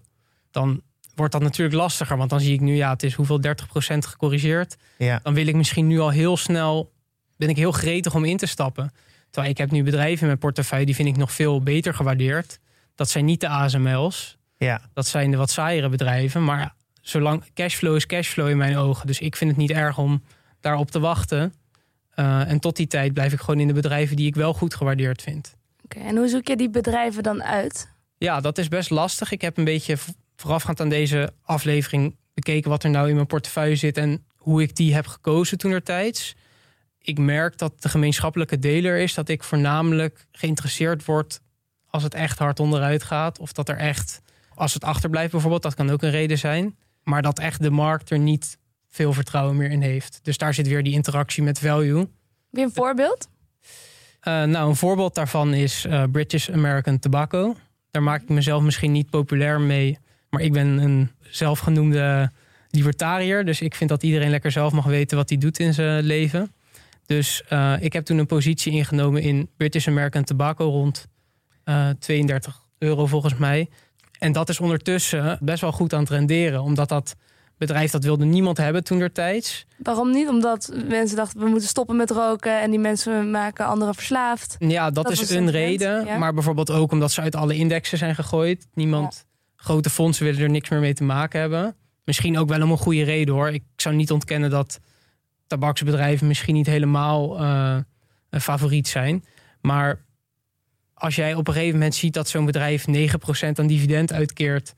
[0.52, 0.82] dan
[1.16, 2.18] wordt dat natuurlijk lastiger.
[2.18, 3.50] Want dan zie ik nu, ja, het is hoeveel 30%
[3.98, 4.76] gecorrigeerd.
[4.98, 6.96] ja, Dan wil ik misschien nu al heel snel...
[7.38, 8.92] ben ik heel gretig om in te stappen.
[9.30, 10.86] Terwijl ik heb nu bedrijven in mijn portefeuille...
[10.86, 12.60] die vind ik nog veel beter gewaardeerd.
[12.96, 14.38] Dat zijn niet de ASML's.
[14.58, 16.44] ja, Dat zijn de wat saaiere bedrijven.
[16.44, 19.08] Maar zolang cashflow is cashflow in mijn ogen.
[19.08, 20.24] Dus ik vind het niet erg om
[20.60, 21.54] daarop te wachten.
[22.10, 24.76] Eh, en tot die tijd blijf ik gewoon in de bedrijven die ik wel goed
[24.76, 25.56] gewaardeerd vind.
[25.84, 27.90] Oké, En hoe zoek je die bedrijven dan uit?
[28.18, 29.32] Ja, dat is best lastig.
[29.32, 29.98] Ik heb een beetje
[30.36, 34.76] voorafgaand aan deze aflevering bekeken wat er nou in mijn portefeuille zit en hoe ik
[34.76, 36.36] die heb gekozen toenertijds.
[37.08, 41.40] Ik merk dat de gemeenschappelijke deler is dat ik voornamelijk geïnteresseerd word
[41.90, 43.40] als het echt hard onderuit gaat.
[43.40, 44.22] Of dat er echt,
[44.54, 46.78] als het achterblijft bijvoorbeeld, dat kan ook een reden zijn.
[47.04, 48.58] Maar dat echt de markt er niet
[48.90, 50.20] veel vertrouwen meer in heeft.
[50.22, 52.00] Dus daar zit weer die interactie met value.
[52.00, 52.08] Heb
[52.52, 53.28] je een voorbeeld?
[54.20, 57.56] Eh, nou, een voorbeeld daarvan is eh, British American Tobacco.
[57.92, 59.98] daar maak ik mezelf misschien niet populair mee.
[60.30, 62.32] Maar ik ben een zelfgenoemde
[62.70, 63.46] libertariër.
[63.46, 66.52] Dus ik vind dat iedereen lekker zelf mag weten wat hij doet in zijn leven.
[67.08, 71.08] Dus uh, ik heb toen een positie ingenomen in British American Tobacco rond
[71.66, 73.70] uh, 32 euro volgens mij.
[74.20, 76.62] En dat is ondertussen best wel goed aan het renderen.
[76.62, 77.16] Omdat dat
[77.58, 79.66] bedrijf dat wilde niemand hebben toen der tijds.
[79.78, 80.28] Waarom niet?
[80.28, 84.56] Omdat mensen dachten we moeten stoppen met roken en die mensen maken anderen verslaafd.
[84.60, 86.06] Ja, dat, is een reden.
[86.06, 86.18] Ja.
[86.18, 88.68] Maar bijvoorbeeld ook omdat ze uit alle indexen zijn gegooid.
[88.74, 89.64] Niemand, ja.
[89.64, 91.76] grote fondsen willen er niks meer mee te maken hebben.
[92.04, 93.50] Misschien ook wel om een goede reden hoor.
[93.50, 94.80] Ik zou niet ontkennen dat
[95.48, 97.78] tabaksbedrijven misschien niet helemaal uh,
[98.30, 99.26] een favoriet zijn.
[99.62, 100.06] Maar
[100.94, 102.92] als jij op een gegeven moment ziet dat zo'n bedrijf 9%
[103.54, 104.76] aan dividend uitkeert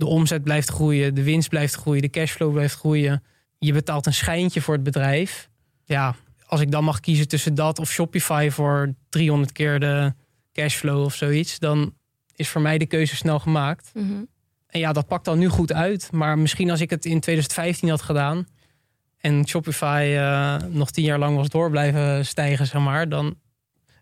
[0.00, 3.22] de omzet blijft groeien, de winst blijft groeien, de cashflow blijft groeien.
[3.58, 5.48] Je betaalt een schijntje voor het bedrijf.
[5.84, 6.14] Ja,
[6.46, 10.14] als ik dan mag kiezen tussen dat of Shopify voor 300 keer de
[10.52, 11.94] cashflow of zoiets, dan
[12.34, 13.90] is voor mij de keuze snel gemaakt.
[13.94, 14.28] Mm -hmm.
[14.66, 16.12] En ja, dat pakt dan nu goed uit.
[16.12, 18.46] Maar misschien als ik het in 2015 had gedaan
[19.20, 23.36] en Shopify uh, nog tien jaar lang was door blijven stijgen, zeg maar, dan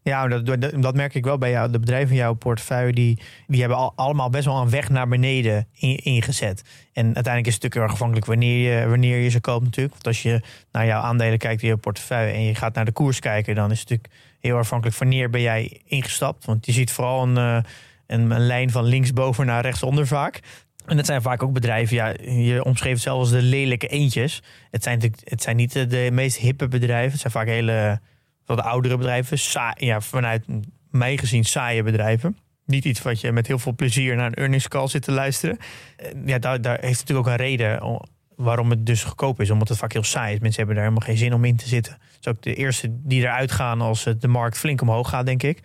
[0.09, 1.71] ja, dat, dat, merk ik wel bij jou.
[1.71, 5.09] De bedrijven in jouw portefeuille, die, die hebben al, allemaal best wel een weg naar
[5.09, 5.67] beneden
[6.03, 6.63] ingezet.
[6.93, 9.95] En uiteindelijk is het natuurlijk erg afhankelijk wanneer je, wanneer je ze koopt natuurlijk.
[9.95, 10.41] Want als je
[10.73, 13.71] naar jouw aandelen kijkt in je portefeuille en je gaat naar de koers kijken, dan
[13.71, 16.45] is het natuurlijk heel afhankelijk wanneer ben jij ingestapt.
[16.45, 17.59] Want je ziet vooral een, eh,
[18.07, 20.41] een, een lijn van linksboven naar rechtsonder vaak.
[20.89, 24.43] En het zijn vaak ook bedrijven, ja, je omschreef het zelfs als de lelijke eentjes.
[24.71, 27.11] Het zijn, het zijn niet de, meest hippe bedrijven.
[27.11, 28.01] Het zijn vaak hele
[28.47, 30.45] wat oudere bedrijven, saai, ja, vanuit
[30.91, 32.37] mij gezien saaie bedrijven.
[32.65, 35.59] Niet iets wat je met heel veel plezier naar een earnings call zit te luisteren.
[35.97, 38.01] Eh, ja, daar, daar heeft natuurlijk ook een reden
[38.37, 39.51] waarom het dus goedkoop is.
[39.51, 40.41] Omdat het vaak heel saai is.
[40.41, 41.93] Mensen hebben daar helemaal geen zin om in te zitten.
[41.93, 45.43] Het is ook de eerste die eruit gaan als de markt flink omhoog gaat, denk
[45.43, 45.61] ik.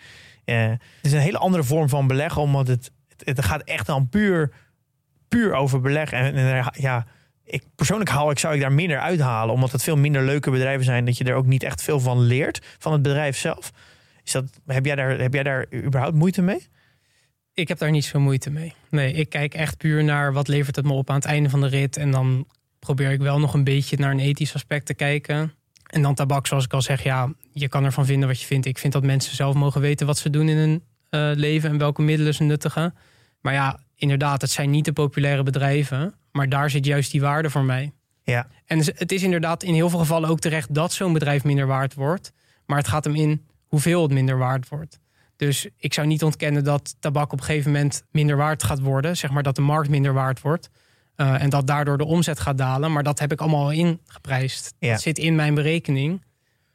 [0.45, 3.85] Uh, het is een hele andere vorm van beleggen, omdat het, het, het gaat echt
[3.85, 4.51] dan puur,
[5.33, 6.17] puur over beleggen.
[6.17, 7.05] En, en ja,
[7.43, 9.53] ik persoonlijk haal ik, zou ik daar minder uithalen.
[9.53, 11.05] Omdat het veel minder leuke bedrijven zijn.
[11.05, 12.75] Dat je er ook niet echt veel van leert.
[12.79, 13.71] Van het bedrijf zelf.
[14.23, 16.67] Is dat, heb, jij daar, heb jij daar überhaupt moeite mee?
[17.53, 18.73] Ik heb daar niet zo moeite mee.
[18.89, 21.61] Nee, ik kijk echt puur naar wat levert het me op aan het einde van
[21.61, 21.97] de rit.
[21.97, 22.47] En dan
[22.79, 25.53] probeer ik wel nog een beetje naar een ethisch aspect te kijken.
[25.83, 28.65] En dan tabak, zoals ik al zeg, ja, je kan ervan vinden wat je vindt.
[28.65, 31.77] Ik vind dat mensen zelf mogen weten wat ze doen in hun uh, leven en
[31.77, 32.95] welke middelen ze nuttigen.
[33.41, 36.13] Maar ja, inderdaad, het zijn niet de populaire bedrijven.
[36.31, 37.91] Maar daar zit juist die waarde voor mij.
[38.23, 38.47] Ja.
[38.65, 41.93] En het is inderdaad in heel veel gevallen ook terecht dat zo'n bedrijf minder waard
[41.93, 42.31] wordt.
[42.65, 44.99] Maar het gaat hem in hoeveel het minder waard wordt.
[45.35, 49.17] Dus ik zou niet ontkennen dat tabak op een gegeven moment minder waard gaat worden.
[49.17, 50.69] Zeg maar dat de markt minder waard wordt.
[51.17, 52.91] Uh, en dat daardoor de omzet gaat dalen.
[52.91, 54.73] Maar dat heb ik allemaal al ingeprijsd.
[54.79, 54.91] Ja.
[54.91, 56.23] Dat zit in mijn berekening.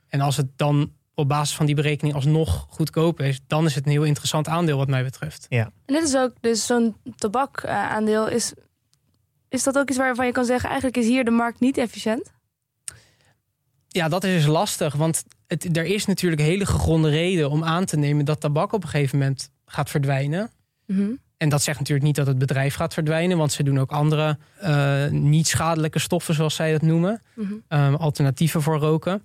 [0.09, 3.87] En als het dan op basis van die berekening alsnog goedkoop is, dan is het
[3.87, 5.47] een heel interessant aandeel wat mij betreft.
[5.49, 5.71] Ja.
[5.87, 8.53] En dit is ook, dus zo'n tabakaandeel is
[9.49, 12.33] is dat ook iets waarvan je kan zeggen, eigenlijk is hier de markt niet efficiënt?
[13.89, 14.95] Ja, dat is dus lastig.
[14.95, 18.83] Want het, er is natuurlijk hele gegronde reden om aan te nemen dat tabak op
[18.83, 20.51] een gegeven moment gaat verdwijnen.
[20.87, 21.19] Mm -hmm.
[21.37, 24.39] En dat zegt natuurlijk niet dat het bedrijf gaat verdwijnen, want ze doen ook andere
[24.63, 27.23] uh, niet schadelijke stoffen, zoals zij dat noemen.
[27.35, 27.79] Mm -hmm.
[27.81, 29.23] um, alternatieven voor roken.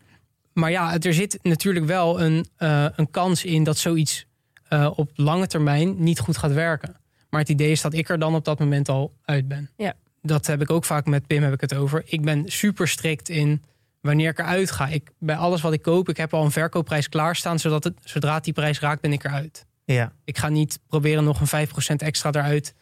[0.53, 4.25] Maar ja, er zit natuurlijk wel een, uh, een kans in dat zoiets
[4.69, 6.95] uh, op lange termijn niet goed gaat werken.
[7.29, 9.69] Maar het idee is dat ik er dan op dat moment al uit ben.
[9.77, 12.03] Ja dat heb ik ook vaak met Pim heb ik het over.
[12.05, 13.63] Ik ben super strikt in
[14.01, 14.87] wanneer ik eruit ga.
[14.87, 18.33] Ik, bij alles wat ik koop, ik heb al een verkoopprijs klaarstaan, zodat het, zodra
[18.33, 19.65] het die prijs raakt, ben ik eruit.
[19.85, 20.13] Ja.
[20.23, 22.73] Ik ga niet proberen nog een 5% extra eruit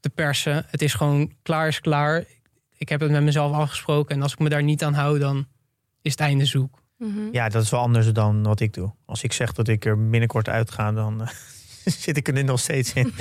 [0.00, 0.64] te persen.
[0.66, 2.24] Het is gewoon klaar is klaar.
[2.76, 5.46] Ik heb het met mezelf afgesproken en als ik me daar niet aan hou, dan
[6.02, 6.82] is het einde zoek.
[6.98, 7.28] Mm -hmm.
[7.32, 8.92] Ja, dat is wel anders dan wat ik doe.
[9.06, 11.28] Als ik zeg dat ik er binnenkort uitga, dan uh,
[12.04, 13.12] zit ik er nu nog steeds in.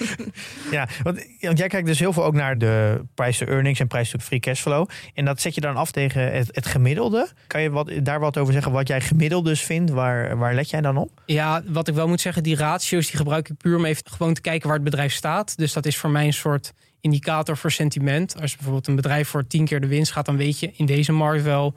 [0.70, 3.86] ja, want, want, jij kijkt dus heel veel ook naar de price to earnings en
[3.86, 4.88] price to free cashflow.
[5.14, 7.28] En dat zet je dan af tegen het, het gemiddelde.
[7.46, 9.90] Kan je wat, daar wat over zeggen wat jij gemiddeld dus vindt?
[9.90, 11.22] Waar, waar let jij dan op?
[11.26, 14.34] Ja, wat ik wel moet zeggen, die ratio's die gebruik ik puur om even gewoon
[14.34, 15.56] te kijken waar het bedrijf staat.
[15.56, 18.40] Dus dat is voor mij een soort indicator voor sentiment.
[18.40, 21.12] Als bijvoorbeeld een bedrijf voor tien keer de winst gaat, dan weet je in deze
[21.12, 21.74] markt wel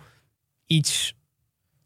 [0.65, 1.14] iets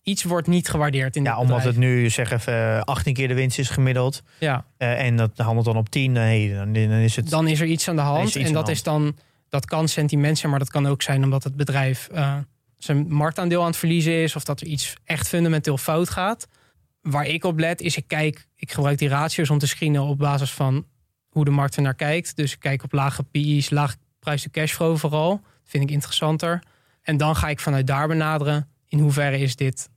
[0.04, 1.76] iets wordt niet gewaardeerd in Ja, omdat bedrijf.
[1.76, 4.22] het nu zeg even 18 keer de winst is gemiddeld.
[4.40, 6.12] Ja, Uh, en dat handelt dan op 10.
[6.12, 7.30] Nee, dan, dan is het.
[7.30, 8.36] dan is er iets aan de hand.
[8.36, 9.18] En dat is dan,
[9.50, 12.36] dat kan sentiment zijn, maar dat kan ook zijn omdat het bedrijf eh,
[12.78, 14.36] zijn marktaandeel aan het verliezen is.
[14.36, 16.48] Of dat er iets echt fundamenteel fout gaat.
[17.02, 20.18] Waar ik op let, is ik kijk, ik gebruik die ratio's om te screenen op
[20.18, 20.86] basis van
[21.30, 22.36] hoe de markt er naar kijkt.
[22.36, 25.30] Dus ik kijk op lage PI's, laag prijs to cashflow vooral.
[25.30, 26.64] Dat vind ik interessanter.
[27.02, 29.90] En dan ga ik vanuit daar benaderen in hoeverre is dit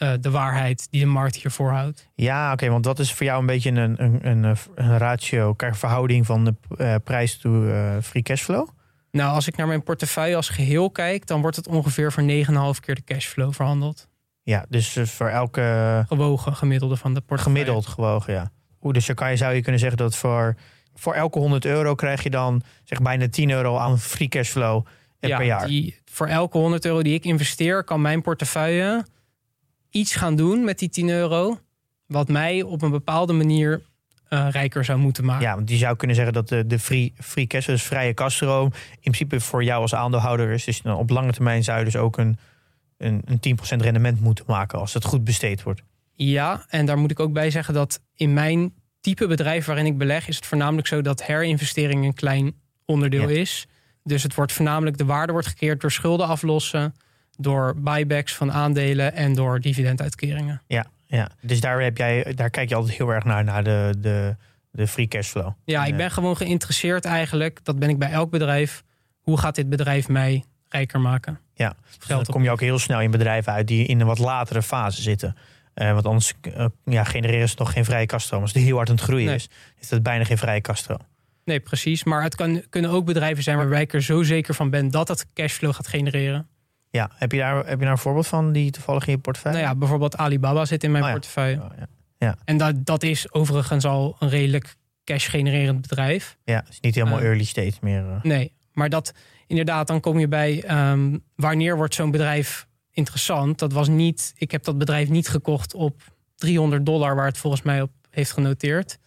[0.00, 2.08] eh, de waarheid die de markt hiervoor houdt.
[2.14, 6.26] Ja, oké, want dat is voor jou een beetje een, een, een, een ratio, verhouding
[6.26, 8.68] van de eh, prijs to eh, free cashflow.
[9.10, 12.80] Nou, als ik naar mijn portefeuille als geheel kijk, dan wordt het ongeveer voor 9,5
[12.80, 14.08] keer de cashflow verhandeld.
[14.42, 17.58] Ja, dus voor elke Gewogen gemiddelde van de portefeuille.
[17.58, 18.50] gemiddeld gewogen, ja.
[18.82, 20.56] Oeh, dus kan je, zou je kunnen zeggen dat voor,
[20.94, 24.86] voor elke 100 euro krijg je dan zeg bijna 10 euro aan free cashflow
[25.28, 25.66] ja, per jaar.
[25.66, 29.06] Die, voor elke 100 euro die ik investeer, kan mijn portefeuille
[29.90, 31.58] iets gaan doen met die 10 euro.
[32.06, 33.82] Wat mij op een bepaalde manier
[34.28, 35.46] eh, rijker zou moeten maken.
[35.46, 38.64] Ja, want die zou kunnen zeggen dat de, de free, free cash, dus vrije kaststroom,
[38.90, 40.64] in principe voor jou als aandeelhouder is.
[40.64, 42.38] Dus op lange termijn zou je dus ook een,
[42.96, 45.82] een, een 10% rendement moeten maken als het goed besteed wordt.
[46.14, 49.98] Ja, en daar moet ik ook bij zeggen dat in mijn type bedrijf waarin ik
[49.98, 52.52] beleg, is het voornamelijk zo dat herinvestering een klein
[52.84, 53.40] onderdeel Ja.
[53.40, 53.66] is.
[54.10, 56.94] Dus het wordt voornamelijk de waarde wordt gekeerd door schulden aflossen,
[57.36, 60.62] door buybacks van aandelen en door dividenduitkeringen.
[60.66, 61.30] Ja, ja.
[61.40, 64.36] Dus daar, heb jij, daar kijk je altijd heel erg naar, naar de, de,
[64.70, 65.52] de free cashflow.
[65.64, 68.82] Ja, ik En, ben gewoon geïnteresseerd eigenlijk, dat ben ik bij elk bedrijf.
[69.20, 71.40] Hoe gaat dit bedrijf mij rijker maken?
[71.54, 74.18] Ja, Dus dan kom je ook heel snel in bedrijven uit die in een wat
[74.18, 75.36] latere fase zitten.
[75.74, 78.42] Eh, want anders eh, ja, genereren ze nog geen vrije kaststroom.
[78.42, 79.34] Als het heel hard aan het groeien Nee.
[79.34, 81.00] is, is dat bijna geen vrije kaststroom.
[81.44, 82.04] Nee, precies.
[82.04, 85.08] Maar het kan, kunnen ook bedrijven zijn waarbij ik er zo zeker van ben dat
[85.08, 86.48] het cashflow gaat genereren.
[86.90, 89.58] Ja, heb je, daar, heb je daar een voorbeeld van die toevallig in je portefeuille?
[89.58, 91.14] Nou ja, bijvoorbeeld Alibaba zit in mijn Oh ja.
[91.14, 91.60] portefeuille.
[91.62, 91.70] Oh,
[92.18, 92.36] ja.
[92.44, 94.74] En dat, dat is overigens al een redelijk
[95.04, 96.36] cash-genererend bedrijf.
[96.44, 97.24] ja, het is niet helemaal Eh.
[97.26, 98.04] early stage meer.
[98.10, 98.22] eh.
[98.22, 99.12] Nee, maar dat
[99.46, 103.58] inderdaad, dan kom je bij ehm, wanneer wordt zo'n bedrijf interessant.
[103.58, 106.02] Dat was niet, ik heb dat bedrijf niet gekocht op
[106.36, 108.98] 300 dollar, waar het volgens mij op heeft genoteerd.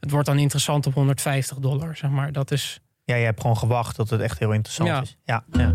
[0.00, 2.32] Het wordt dan interessant op 150 dollar, zeg maar.
[2.32, 5.00] Dat is, Ja, je hebt gewoon gewacht tot het echt heel interessant Ja.
[5.00, 5.16] is.
[5.24, 5.74] Ja, ja.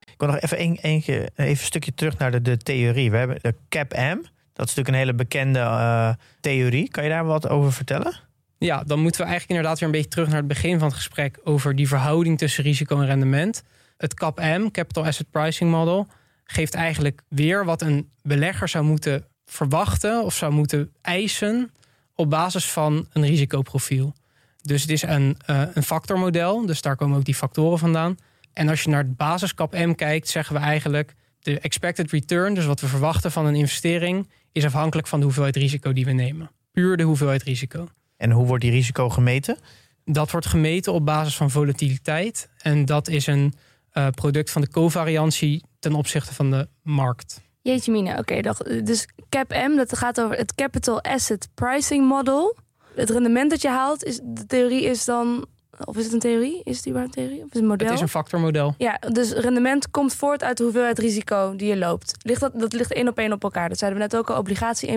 [0.00, 3.10] Ik wil nog even een, even een stukje terug naar de, de theorie.
[3.10, 4.16] We hebben de CAP-M.
[4.52, 6.88] Dat is natuurlijk een hele bekende eh, theorie.
[6.90, 8.14] Kan je daar wat over vertellen?
[8.58, 10.96] ja, dan moeten we eigenlijk inderdaad weer een beetje terug naar het begin van het
[10.96, 13.62] gesprek over die verhouding tussen risico en rendement.
[13.96, 16.06] Het CAPM, Capital Asset Pricing Model,
[16.52, 21.70] geeft eigenlijk weer wat een belegger zou moeten verwachten of zou moeten eisen
[22.14, 24.14] op basis van een risicoprofiel.
[24.62, 28.16] Dus het is een, eh, een factormodel, dus daar komen ook die factoren vandaan.
[28.52, 32.64] En als je naar het basis CAPM kijkt, zeggen we eigenlijk de expected return, dus
[32.64, 36.50] wat we verwachten van een investering, is afhankelijk van de hoeveelheid risico die we nemen.
[36.72, 37.88] Puur de hoeveelheid risico.
[38.16, 39.58] En hoe wordt die risico gemeten?
[40.04, 42.48] Dat wordt gemeten op basis van volatiliteit.
[42.58, 43.54] En dat is een
[43.90, 47.40] eh, product van de covariantie ten opzichte van de markt.
[47.62, 48.40] Jeetje mina, oké.
[48.40, 48.58] dag.
[48.58, 52.56] dus CAP-M, dat gaat over het Capital Asset Pricing Model.
[52.94, 55.46] Het rendement dat je haalt, is, de theorie is dan...
[55.84, 56.60] Of is het een theorie?
[56.64, 57.38] Is het überhaupt een theorie?
[57.38, 57.86] Of is het een model?
[57.86, 58.74] Het is een factormodel.
[58.78, 62.14] Ja, dus rendement komt voort uit de hoeveelheid risico die je loopt.
[62.22, 63.68] Ligt dat, dat ligt één op één op elkaar.
[63.68, 64.38] Dat zeiden we net ook al.
[64.38, 64.92] Obligatie 1%,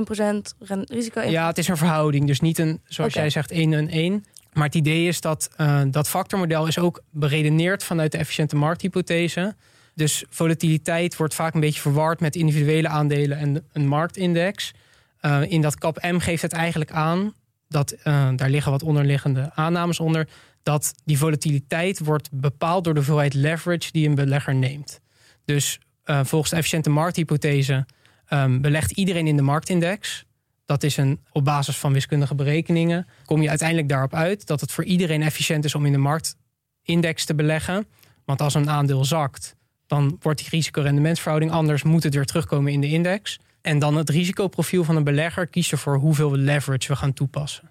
[0.59, 1.29] ren- risico 1%.
[1.29, 2.27] Ja, het is een verhouding.
[2.27, 4.25] Dus niet een, zoals jij zegt, 1 en 1.
[4.53, 9.55] Maar het idee is dat eh, dat factormodel is ook beredeneerd vanuit de efficiënte markthypothese.
[9.95, 14.71] Dus volatiliteit wordt vaak een beetje verward met individuele aandelen en een marktindex.
[15.19, 17.33] Eh, in dat kap M geeft het eigenlijk aan
[17.67, 20.27] dat eh, daar liggen wat onderliggende aannames onder.
[20.63, 24.99] Dat die volatiliteit wordt bepaald door de hoeveelheid leverage die een belegger neemt.
[25.45, 27.85] Dus volgens de efficiënte markthypothese
[28.25, 30.25] ehm, belegt iedereen in de marktindex.
[30.73, 33.07] Dat is een, op basis van wiskundige berekeningen.
[33.25, 37.25] Kom je uiteindelijk daarop uit dat het voor iedereen efficiënt is om in de marktindex
[37.25, 37.85] te beleggen.
[38.25, 39.55] Want als een aandeel zakt,
[39.87, 41.83] dan wordt die risicorendementsverhouding anders.
[41.83, 43.39] Moet het weer terugkomen in de index.
[43.61, 47.69] En dan het risicoprofiel van een belegger kiest ervoor hoeveel leverage we gaan toepassen.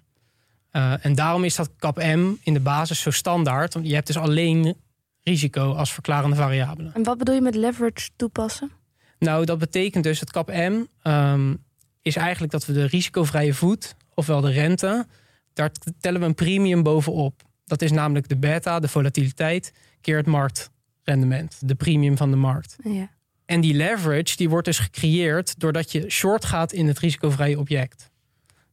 [0.71, 3.73] Uh, en daarom is dat cap M in de basis zo standaard.
[3.73, 4.75] Want je hebt dus alleen
[5.23, 6.91] risico als verklarende variabele.
[6.93, 8.71] En wat bedoel je met leverage toepassen?
[9.19, 11.63] Nou, dat betekent dus het cap M um,
[12.03, 15.07] is eigenlijk dat we de risicovrije voet, ofwel de rente,
[15.53, 17.41] daar tellen we een premium bovenop.
[17.65, 22.75] Dat is namelijk de beta, de volatiliteit, keer het marktrendement, de premium van de markt.
[22.83, 23.09] Ja.
[23.45, 28.11] En die leverage die wordt dus gecreëerd doordat je short gaat in het risicovrije object.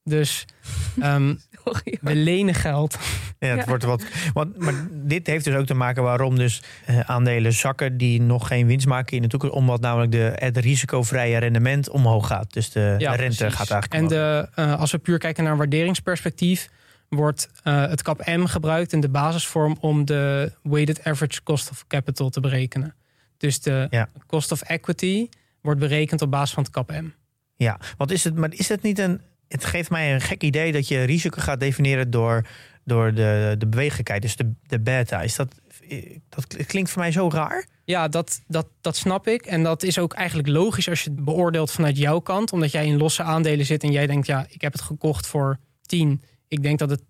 [0.05, 0.45] Dus
[1.03, 1.40] um,
[2.00, 2.98] we lenen geld.
[3.38, 3.65] Ja, het ja.
[3.65, 4.04] wordt wat.
[4.33, 8.46] Want, maar dit heeft dus ook te maken waarom dus uh, aandelen zakken die nog
[8.46, 9.54] geen winst maken in de toekomst.
[9.54, 12.52] Omdat namelijk de, het risicovrije rendement omhoog gaat.
[12.52, 13.58] Dus de, ja, de rente precies.
[13.58, 14.02] gaat eigenlijk.
[14.02, 16.69] En de, uh, als we puur kijken naar een waarderingsperspectief,
[17.08, 21.87] wordt uh, het cap M gebruikt in de basisvorm om de weighted average cost of
[21.87, 22.94] capital te berekenen.
[23.37, 24.08] Dus de ja.
[24.27, 25.29] cost of equity
[25.61, 27.08] wordt berekend op basis van het cap M.
[27.56, 29.21] Ja, want is het, maar is het niet een.
[29.53, 32.46] Het geeft mij een gek idee dat je risico gaat definiëren door,
[32.85, 35.23] door de, de bewegelijkheid, dus de, de beta.
[35.23, 35.55] Is dat,
[36.29, 37.67] dat klinkt voor mij zo raar?
[37.85, 39.46] Ja, dat, dat, dat snap ik.
[39.46, 42.53] En dat is ook eigenlijk logisch als je het beoordeelt vanuit jouw kant.
[42.53, 45.59] Omdat jij in losse aandelen zit en jij denkt, ja, ik heb het gekocht voor
[45.83, 46.23] 10.
[46.48, 47.03] Ik denk dat het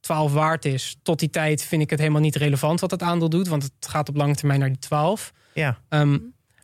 [0.00, 0.96] 12 waard is.
[1.02, 3.48] Tot die tijd vind ik het helemaal niet relevant wat het aandeel doet.
[3.48, 5.32] Want het gaat op lange termijn naar die 12.
[5.54, 5.78] Ja.
[5.88, 6.18] Ehm,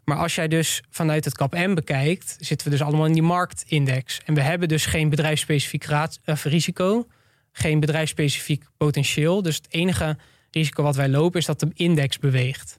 [0.07, 4.21] maar als jij dus vanuit het KAP-M bekijkt, zitten we dus allemaal in die marktindex.
[4.25, 7.07] En we hebben dus geen bedrijfsspecifiek raad, of risico,
[7.53, 9.43] geen bedrijfsspecifiek potentieel.
[9.43, 10.17] Dus het enige
[10.51, 12.79] risico wat wij lopen is dat de index beweegt.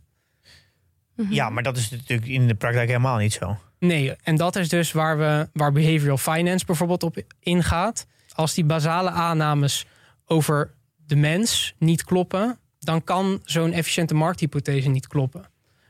[1.30, 3.58] ja, maar dat is natuurlijk in de praktijk helemaal niet zo.
[3.80, 8.08] Nee, en dat is dus waar, we, waar behavioral finance bijvoorbeeld op ingaat.
[8.34, 9.86] Als die basale aannames
[10.26, 15.46] over de mens niet kloppen, dan kan zo'n efficiënte markthypothese niet kloppen.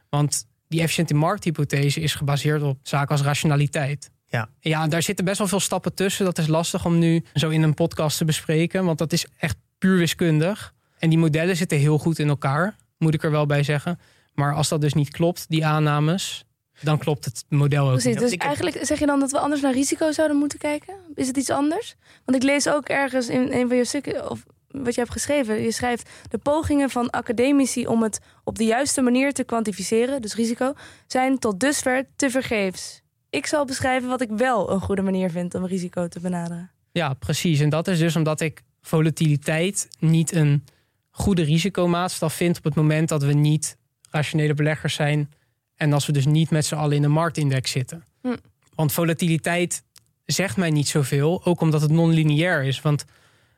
[0.10, 4.10] Want die efficiënte markthypothese is gebaseerd op zaken als rationaliteit.
[4.30, 4.50] Ja.
[4.60, 6.26] ja, daar zitten best wel veel stappen tussen.
[6.26, 9.58] Dat is lastig om nu zo in een podcast te bespreken, want dat is echt
[9.78, 10.74] puur wiskundig.
[11.00, 14.00] En die modellen zitten heel goed in elkaar, moet ik er wel bij zeggen.
[14.34, 16.46] Maar als dat dus niet klopt, die aannames,
[16.82, 18.20] dan klopt het model ook Precies, niet.
[18.20, 20.94] dus Ik heb- eigenlijk zeg je dan dat we anders naar risico zouden moeten kijken?
[21.16, 21.96] Is het iets anders?
[22.26, 24.44] Want ik lees ook ergens in een van je stukken, of
[24.84, 25.62] wat je hebt geschreven.
[25.62, 30.36] Je schrijft de pogingen van academici om het op de juiste manier te kwantificeren, dus
[30.36, 30.74] risico,
[31.08, 33.02] zijn tot dusver te vergeefs.
[33.30, 36.72] Ik zal beschrijven wat ik wel een goede manier vind om risico te benaderen.
[36.92, 37.60] Ja, precies.
[37.60, 40.64] En dat is dus omdat ik volatiliteit niet een
[41.10, 43.78] goede risicomaatstaf vind op het moment dat we niet
[44.10, 45.32] rationele beleggers zijn
[45.76, 48.04] en als we dus niet met z'n allen in de marktindex zitten.
[48.22, 48.36] Hm.
[48.76, 49.84] Want volatiliteit
[50.26, 52.82] zegt mij niet zoveel, ook omdat het non-lineair is.
[52.82, 53.06] Want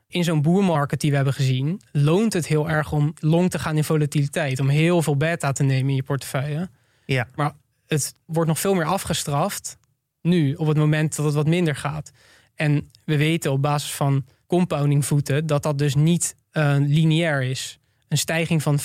[0.10, 3.78] in zo'n boermarket die we hebben gezien, loont het heel erg om long te gaan
[3.78, 6.70] in volatiliteit, om heel veel beta te nemen in je portefeuille.
[7.06, 7.28] Ja.
[7.36, 7.54] Maar
[7.88, 9.78] het wordt nog veel meer afgestraft
[10.22, 12.12] nu, op het moment dat het wat minder gaat.
[12.56, 17.80] En we weten op basis van compounding voeten dat dat dus niet eh, lineair is.
[18.08, 18.84] Een stijging van 50%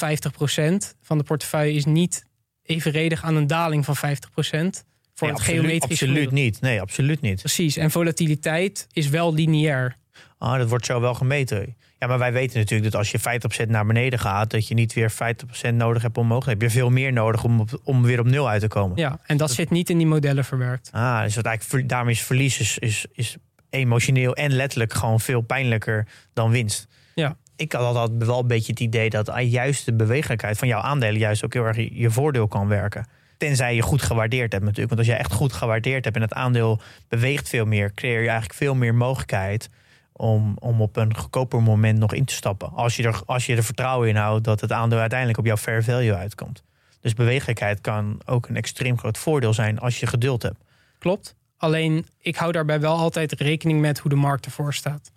[1.02, 2.24] van de portefeuille is niet
[2.62, 6.40] evenredig aan een daling van 50% voor Nee, het absoluut, geometrisch absoluut gemiddelde.
[6.40, 6.60] niet.
[6.60, 7.38] Nee, absoluut niet.
[7.38, 9.96] Precies, en volatiliteit is wel lineair.
[10.38, 11.76] Ah, dat wordt zo wel gemeten.
[11.98, 13.18] Ja, maar wij weten natuurlijk dat als je
[13.66, 16.40] 50% naar beneden gaat, dat je niet weer 50% nodig hebt omhoog.
[16.44, 18.96] Dan heb je veel meer nodig om, op- om weer op nul uit te komen.
[18.96, 20.88] Ja, en dat zit niet in die modellen verwerkt.
[20.92, 23.36] Ah, dus dat eigenlijk, daarom is verlies is, is, is
[23.70, 26.88] emotioneel en letterlijk gewoon veel pijnlijker dan winst.
[27.14, 27.36] Ja.
[27.56, 31.18] Ik had altijd wel een beetje het idee dat juist de bewegelijkheid van jouw aandelen
[31.18, 33.06] juist ook heel erg je, je voordeel kan werken.
[33.38, 34.94] Tenzij je goed gewaardeerd hebt natuurlijk.
[34.94, 38.28] Want als je echt goed gewaardeerd hebt en het aandeel beweegt veel meer, creëer je
[38.28, 39.68] eigenlijk veel meer mogelijkheid
[40.16, 42.72] om, om op een goedkoper moment nog in te stappen.
[42.72, 45.56] Als je, er, als je er vertrouwen in houdt dat het aandeel uiteindelijk op jouw
[45.56, 46.62] fair value uitkomt.
[47.00, 50.64] Dus bewegelijkheid kan ook een extreem groot voordeel zijn als je geduld hebt.
[50.98, 51.34] Klopt.
[51.56, 55.12] Alleen ik hou daarbij wel altijd rekening met hoe de markt ervoor staat.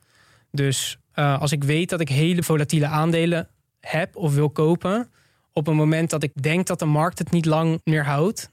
[0.51, 3.47] Dus eh, als ik weet dat ik hele volatiele aandelen
[3.79, 5.09] heb of wil kopen,
[5.53, 8.51] op een moment dat ik denk dat de markt het niet lang meer houdt,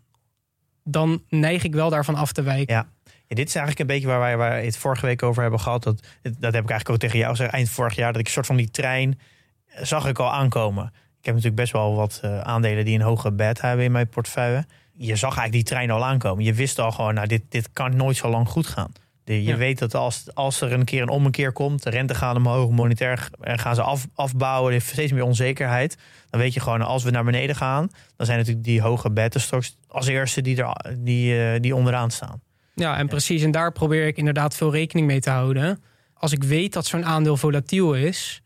[0.84, 2.74] dan neig ik wel daarvan af te wijken.
[2.74, 2.88] Ja.
[3.26, 5.60] Ja, dit is eigenlijk een beetje waar wij, waar wij het vorige week over hebben
[5.60, 5.82] gehad.
[5.82, 8.12] Dat, dat heb ik eigenlijk ook tegen jou gezegd eind vorig jaar.
[8.12, 9.18] Dat ik een soort van die trein
[9.66, 10.84] eh, zag ik al aankomen.
[11.18, 14.08] Ik heb natuurlijk best wel wat eh, aandelen die een hoge beta hebben in mijn
[14.08, 14.64] portefeuille.
[14.92, 16.44] Je zag eigenlijk die trein al aankomen.
[16.44, 18.92] Je wist al gewoon, nou, dit, dit kan nooit zo lang goed gaan.
[19.24, 19.56] De- je Ja.
[19.56, 23.28] weet dat als, als er een keer een ommekeer komt, de rente gaat omhoog, monetair
[23.40, 25.98] gaan ze af, afbouwen, er heeft steeds meer onzekerheid.
[26.30, 29.38] Dan weet je gewoon, als we naar beneden gaan, dan zijn natuurlijk die hoge beta
[29.38, 32.40] straks als eerste die, er, die, eh, die onderaan staan.
[32.74, 33.42] Ja, en precies.
[33.42, 35.82] En daar probeer ik inderdaad veel rekening mee te houden.
[36.14, 38.42] Als ik weet dat zo'n aandeel volatiel is,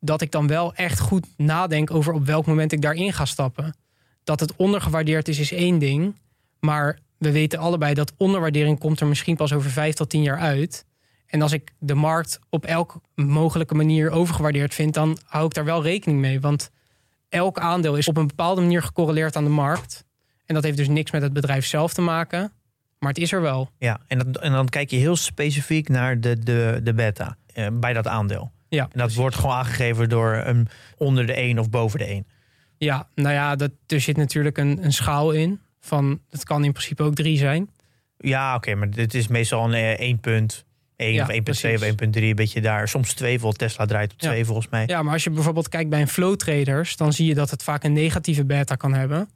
[0.00, 3.76] dat ik dan wel echt goed nadenk over op welk moment ik daarin ga stappen.
[4.24, 6.16] Dat het ondergewaardeerd is, is één ding.
[6.60, 10.38] Maar we weten allebei dat onderwaardering komt er misschien pas over vijf tot tien jaar
[10.38, 10.86] uit.
[11.26, 15.64] En als ik de markt op elke mogelijke manier overgewaardeerd vind, dan hou ik daar
[15.64, 16.40] wel rekening mee.
[16.40, 16.70] Want
[17.28, 20.04] elk aandeel is op een bepaalde manier gecorreleerd aan de markt.
[20.46, 22.52] En dat heeft dus niks met het bedrijf zelf te maken.
[23.04, 23.70] Maar het is er wel.
[23.78, 27.66] Ja, en, dat, en dan kijk je heel specifiek naar de, de, de beta eh,
[27.72, 28.52] bij dat aandeel.
[28.68, 32.26] Ja, En dat wordt gewoon aangegeven door een onder de 1 of boven de 1.
[32.78, 35.60] Ja, nou ja, dat, er zit natuurlijk een, een schaal in.
[35.80, 37.70] Van, het kan in principe ook drie zijn.
[38.18, 40.64] Ja, oké, maar dit is meestal een eh, 1 punt.
[40.96, 41.82] 1 Ja, of 1.2 precies.
[41.82, 42.88] of 1.3, een beetje daar.
[42.88, 44.28] Soms 2, voor Tesla draait op Ja.
[44.28, 44.84] 2 volgens mij.
[44.86, 47.62] Ja, maar als je bijvoorbeeld kijkt bij een flow traders, dan zie je dat het
[47.62, 49.28] vaak een negatieve beta kan hebben.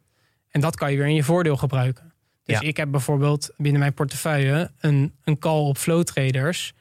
[0.48, 2.07] En dat kan je weer in je voordeel gebruiken.
[2.48, 2.66] Dus Ja.
[2.68, 6.72] ik heb bijvoorbeeld binnen mijn portefeuille een, een call op flow traders.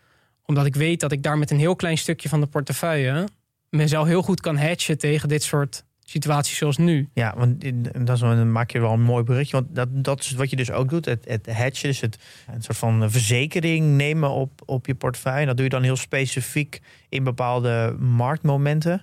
[0.45, 3.27] Omdat ik weet dat ik daar met een heel klein stukje van de portefeuille
[3.69, 7.09] mezelf heel goed kan hatchen tegen dit soort situaties zoals nu.
[7.13, 7.61] Ja, want
[8.05, 9.55] dat is, wel- dan maak je wel een mooi berichtje.
[9.61, 11.05] Want dat, dat is wat je dus ook doet.
[11.05, 12.17] Het, het hedgen, dus het,
[12.53, 15.39] een soort van verzekering nemen op, op je portefeuille.
[15.41, 19.01] En dat doe je dan heel specifiek in bepaalde marktmomenten.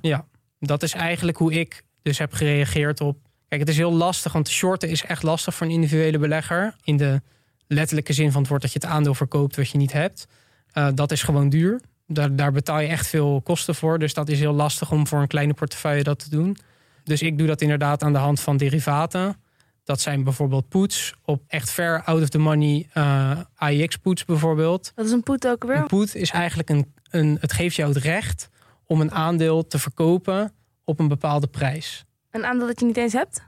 [0.58, 4.48] Dat is eigenlijk hoe ik dus heb gereageerd op Kijk, het is heel lastig, want
[4.48, 6.74] shorten is echt lastig voor een individuele belegger.
[6.84, 7.22] In de
[7.66, 10.26] letterlijke zin van het woord dat je het aandeel verkoopt wat je niet hebt.
[10.74, 11.80] Uh, dat is gewoon duur.
[12.06, 13.98] Daar, daar betaal je echt veel kosten voor.
[13.98, 16.56] Dus dat is heel lastig om voor een kleine portefeuille dat te doen.
[17.04, 19.36] Dus ik doe dat inderdaad aan de hand van derivaten.
[19.84, 24.92] Dat zijn bijvoorbeeld puts op echt ver out of the money uh, AIX puts bijvoorbeeld.
[24.94, 25.76] Wat is een put ook weer?
[25.76, 28.48] Een put is eigenlijk een, een, het geeft jou het recht
[28.86, 30.52] om een aandeel te verkopen
[30.84, 32.04] op een bepaalde prijs.
[32.34, 33.42] Een aandeel dat je niet eens hebt?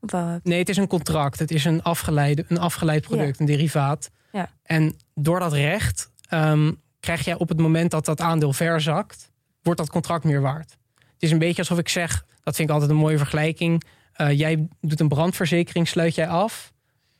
[0.00, 0.44] Of wel hebt?
[0.44, 1.38] Nee, het is een contract.
[1.38, 4.10] Het is een, afgeleide, een afgeleid product, een derivaat.
[4.32, 4.50] Ja.
[4.62, 9.30] En door dat recht um, krijg jij op het moment dat dat aandeel verzakt,
[9.62, 10.76] wordt dat contract meer waard.
[10.96, 13.82] Het is een beetje alsof ik zeg, dat vind ik altijd een mooie vergelijking.
[14.16, 16.72] Uh, jij doet een brandverzekering, sluit jij af.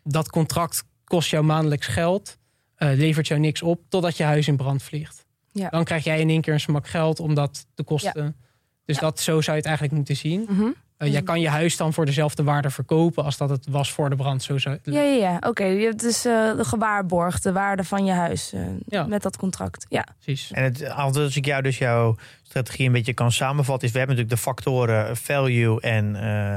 [0.03, 2.39] Dat contract kost jou maandelijks geld,
[2.79, 5.27] uh, levert jou niks op, totdat je huis in brand vliegt.
[5.53, 5.69] Ja.
[5.69, 8.37] Dan krijg jij in één keer een smak geld, omdat de kosten.
[8.85, 9.01] Dus Ja.
[9.01, 10.47] dat, zo zou je het eigenlijk moeten zien.
[10.49, 10.69] Mhm.
[10.99, 14.11] Uh, jij kan je huis dan voor dezelfde waarde verkopen als dat het was voor
[14.11, 14.43] de brand.
[14.43, 15.37] Zo zou, Ja, ja, ja.
[15.41, 19.07] Oké, je hebt dus eh, de gewaarborgd, de waarde van je huis eh, Ja.
[19.07, 19.87] met dat contract.
[19.89, 20.07] Ja.
[20.23, 20.51] Precies.
[20.53, 24.17] En het, als ik jou dus jouw strategie een beetje kan samenvatten, is we hebben
[24.17, 26.57] natuurlijk de factoren value en eh,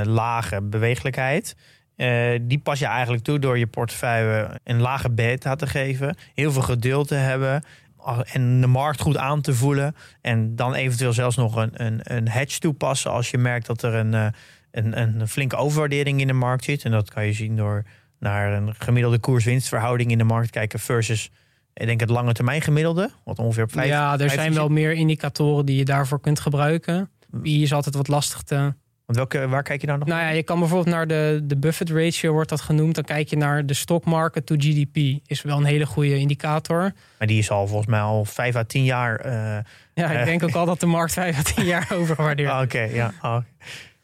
[0.00, 1.56] eh, lage bewegelijkheid.
[1.96, 6.52] Eh, die pas je eigenlijk toe door je portefeuille een lage beta te geven, heel
[6.52, 7.64] veel geduld te hebben
[8.32, 9.94] en de markt goed aan te voelen.
[10.20, 13.94] En dan eventueel zelfs nog een, een, een hedge toepassen als je merkt dat er
[13.94, 14.26] een, eh,
[14.70, 16.84] een, een flinke overwaardering in de markt zit.
[16.84, 17.84] En dat kan je zien door
[18.18, 21.30] naar een gemiddelde koers-winstverhouding in de markt kijken versus
[21.74, 23.88] ik denk het lange termijn gemiddelde, wat ongeveer op vijf.
[23.88, 27.10] ja, er vijf zijn wel meer indicatoren die je daarvoor kunt gebruiken.
[27.30, 28.74] Die is altijd wat lastig te.
[29.06, 30.08] Want welke, waar kijk je dan nog?
[30.08, 32.94] Nou ja, je kan bijvoorbeeld naar de, de Buffett ratio, wordt dat genoemd.
[32.94, 35.20] Dan kijk je naar de stock market to GDP.
[35.26, 36.92] Is wel een hele goede indicator.
[37.18, 39.16] Maar die is al volgens mij al vijf à tien jaar.
[39.20, 39.32] eh,
[39.94, 40.24] Ja, ik Eh.
[40.24, 43.12] denk ook al dat de markt 5 à 10 jaar overgewaardeerd ah, Oké, ja.
[43.22, 43.36] Oh,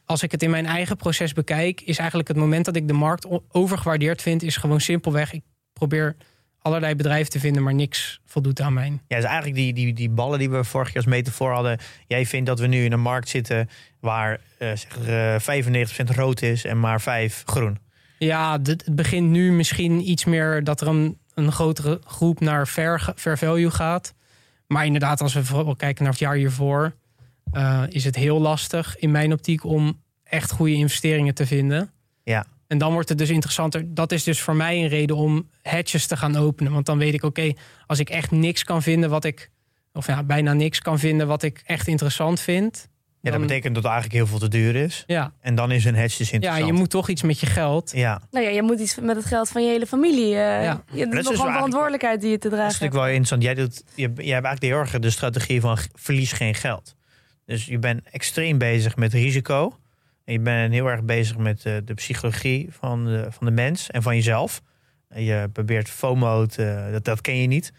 [0.04, 2.92] als ik het in mijn eigen proces bekijk, is eigenlijk het moment dat ik de
[2.92, 5.32] markt overgewaardeerd vind, is gewoon simpelweg.
[5.32, 5.42] Ik
[5.72, 6.16] probeer
[6.62, 9.00] allerlei bedrijven te vinden, maar niks voldoet aan mijn.
[9.08, 11.78] Ja, dus eigenlijk die, die, die ballen die we vorig jaar als metafoor hadden.
[12.06, 13.68] Jij vindt dat we nu in een markt zitten
[14.00, 15.80] waar eh zeg, eh
[16.10, 17.78] 95% rood is en maar 5 groen.
[18.18, 22.66] Ja, dit- het begint nu misschien iets meer dat er een, een grotere groep naar
[22.66, 24.14] fair, fair value gaat.
[24.66, 26.94] Maar inderdaad, als we vooral kijken naar het jaar hiervoor,
[27.52, 31.90] eh, is het heel lastig in mijn optiek om echt goede investeringen te vinden.
[32.24, 32.46] Ja.
[32.70, 33.94] En dan wordt het dus interessanter.
[33.94, 36.72] Dat is dus voor mij een reden om hedges te gaan openen.
[36.72, 37.52] Want dan weet ik, oké,
[37.86, 39.50] als ik echt niks kan vinden wat ik,
[39.92, 42.88] of ja, bijna niks kan vinden wat ik echt interessant vind.
[42.88, 45.02] Ja, dat dan- betekent dat het eigenlijk heel veel te duur is.
[45.06, 46.66] Ja, En dan is een hedge dus ja, interessant.
[46.66, 47.92] je moet toch iets met je geld.
[47.94, 50.34] Ja, Nou ja, je moet iets met het geld van je hele familie.
[50.34, 50.82] eh Ja.
[50.92, 52.72] Je hebt dat is nog dus wel een verantwoordelijkheid die je te dat is dragen
[52.80, 53.42] natuurlijk wel interessant.
[53.42, 56.94] Jij, doet, je, jij hebt eigenlijk heel erg de strategie van verlies geen geld.
[57.46, 59.76] Dus je bent extreem bezig met risico.
[60.24, 63.90] En je bent heel erg bezig met eh, de psychologie van de, van de mens
[63.90, 64.62] en van jezelf.
[65.08, 67.72] En je probeert FOMO, te, dat, dat ken je niet.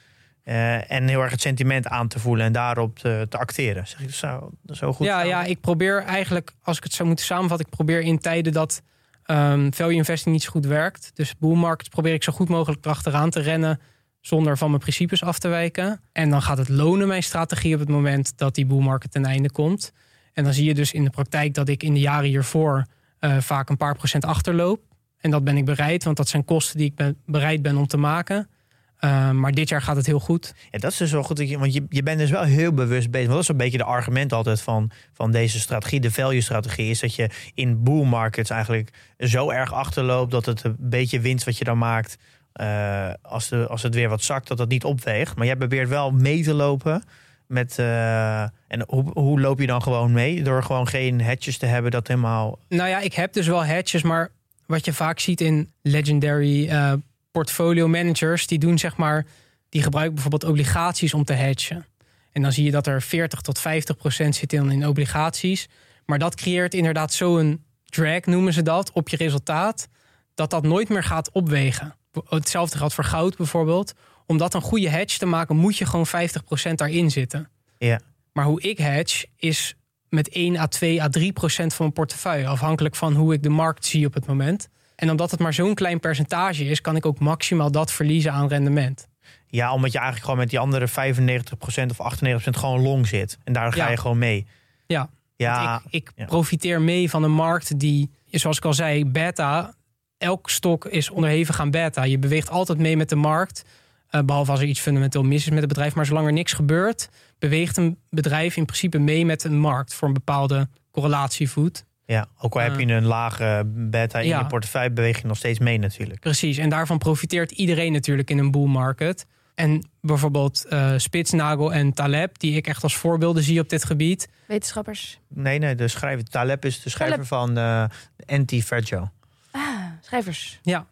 [0.44, 3.88] Eh, en heel erg het sentiment aan te voelen en daarop te, te acteren.
[3.88, 5.06] Zeg ik dat zo, zo goed?
[5.06, 5.28] Ja, samen?
[5.28, 8.82] ja, ik probeer eigenlijk, als ik het zou moeten samenvatten, ik probeer in tijden dat
[9.24, 11.12] ehm, value investing niet zo goed werkt.
[11.14, 13.80] Dus bull markets probeer ik zo goed mogelijk erachteraan te rennen
[14.22, 16.02] zonder van mijn principes af te wijken.
[16.12, 19.26] En dan gaat het lonen mijn strategie op het moment dat die bull market ten
[19.26, 19.92] einde komt.
[20.34, 22.86] En dan zie je dus in de praktijk dat ik in de jaren hiervoor
[23.20, 24.82] eh, vaak een paar procent achterloop.
[25.18, 27.88] En dat ben ik bereid, want dat zijn kosten die ik ben, bereid ben om
[27.88, 28.50] te maken.
[28.98, 30.54] Eh, maar dit jaar gaat het heel goed.
[30.72, 31.50] Ja, dat is dus wel goed.
[31.54, 33.28] Want je, je bent dus wel heel bewust bezig.
[33.28, 36.00] Want dat is een beetje de argument altijd van, van deze strategie.
[36.00, 40.32] De value-strategie is dat je in bull markets eigenlijk zo erg achterloopt...
[40.32, 42.18] dat het een beetje winst wat je dan maakt...
[42.54, 45.36] eh, als, de, als het weer wat zakt, dat dat niet opweegt.
[45.36, 47.04] Maar jij probeert wel mee te lopen
[47.52, 47.80] met...
[47.80, 48.84] eh, en
[49.14, 50.44] hoe, loop je dan gewoon mee?
[50.44, 52.60] Door gewoon geen hedges te hebben dat helemaal...
[52.70, 54.32] Nou ja, ik heb dus wel hedges, maar
[54.66, 56.94] wat je vaak ziet in legendary eh,
[57.32, 59.26] portfolio managers, die doen zeg maar,
[59.70, 61.86] die gebruiken bijvoorbeeld obligaties om te hedgen.
[62.32, 65.70] En dan zie je dat er 40 tot 50 procent zit in, in obligaties.
[66.06, 69.88] Maar dat creëert inderdaad zo'n drag, noemen ze dat, op je resultaat,
[70.34, 71.96] dat dat nooit meer gaat opwegen.
[72.30, 73.94] Hetzelfde geldt voor goud bijvoorbeeld.
[74.32, 77.50] Om dat een goede hedge te maken, moet je gewoon 50 procent daarin zitten.
[77.78, 78.00] Ja.
[78.34, 79.76] Maar hoe ik hedge is
[80.10, 82.48] met 1 à 2 à 3 procent van mijn portefeuille.
[82.48, 84.70] Afhankelijk van hoe ik de markt zie op het moment.
[84.96, 88.48] En omdat het maar zo'n klein percentage is, kan ik ook maximaal dat verliezen aan
[88.48, 89.08] rendement.
[89.48, 93.38] Ja, omdat je eigenlijk gewoon met die andere 95% of 98% gewoon long zit.
[93.44, 93.90] En daar ga Ja.
[93.90, 94.46] je gewoon mee.
[94.88, 95.10] Ja.
[95.36, 96.26] Ja, Want ik ik ja.
[96.26, 99.74] profiteer mee van een markt die, zoals ik al zei, beta.
[100.18, 102.04] Elk stok is onderhevig aan beta.
[102.04, 103.64] Je beweegt altijd mee met de markt.
[104.12, 105.96] Eh, behalve als er iets fundamenteel mis is met het bedrijf.
[105.96, 107.10] Maar zolang er niks gebeurt,
[107.40, 111.86] beweegt een bedrijf in principe mee met een markt voor een bepaalde correlatievoet.
[112.06, 114.40] Ja, ook al heb je een lage beta in ja.
[114.40, 116.20] je portefeuille, beweeg je nog steeds mee natuurlijk.
[116.20, 119.26] Precies, en daarvan profiteert iedereen natuurlijk in een bull market.
[119.56, 124.30] En bijvoorbeeld eh Spitsnagel en Taleb, die ik echt als voorbeelden zie op dit gebied.
[124.46, 125.20] Wetenschappers.
[125.28, 127.84] Nee, nee, de schrijver Taleb is de schrijver van eh
[128.26, 129.10] Anti-Fragile.
[129.52, 129.62] Ah,
[130.02, 130.60] schrijvers.
[130.62, 130.88] Ja,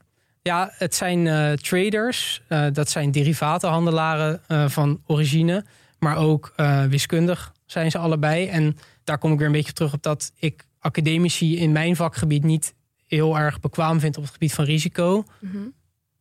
[0.49, 5.65] ja het zijn eh, traders, eh, dat zijn derivatenhandelaren eh, van origine,
[5.99, 6.53] maar ook
[6.89, 8.47] wiskundig zijn ze allebei.
[8.47, 12.43] En daar kom ik weer een beetje terug op dat ik academici in mijn vakgebied
[12.43, 12.73] niet
[13.07, 15.23] heel erg bekwaam vind op het gebied van risico.
[15.39, 15.57] Mhm.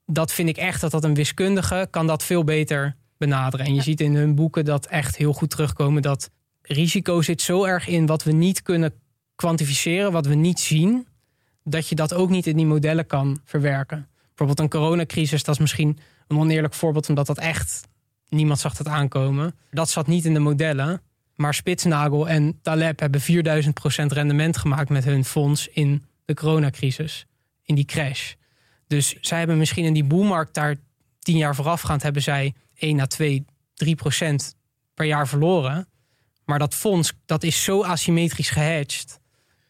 [0.07, 3.67] Dat vind ik echt dat dat een wiskundige kan dat veel beter benaderen.
[3.67, 3.85] En je Ja.
[3.85, 6.31] ziet in hun boeken dat echt heel goed terugkomen dat
[6.63, 8.93] risico zit zo erg in wat we niet kunnen
[9.35, 11.07] kwantificeren, wat we niet zien,
[11.65, 14.09] dat je dat ook niet in die modellen kan verwerken.
[14.39, 17.89] Bijvoorbeeld een coronacrisis, dat is misschien een oneerlijk voorbeeld, omdat dat echt
[18.29, 19.55] niemand zag het aankomen.
[19.71, 21.01] Dat zat niet in de modellen.
[21.35, 23.25] Maar Spitsnagel en Taleb hebben 4000%
[24.07, 27.27] rendement gemaakt met hun fonds in de coronacrisis,
[27.63, 28.33] in die crash.
[28.87, 30.77] Dus zij hebben misschien in die boelmarkt daar
[31.19, 34.55] tien jaar voorafgaand hebben zij 1 à 2, 3 procent
[34.95, 35.89] per jaar verloren.
[36.45, 39.21] Maar dat fonds, dat is zo asymmetrisch gehedged,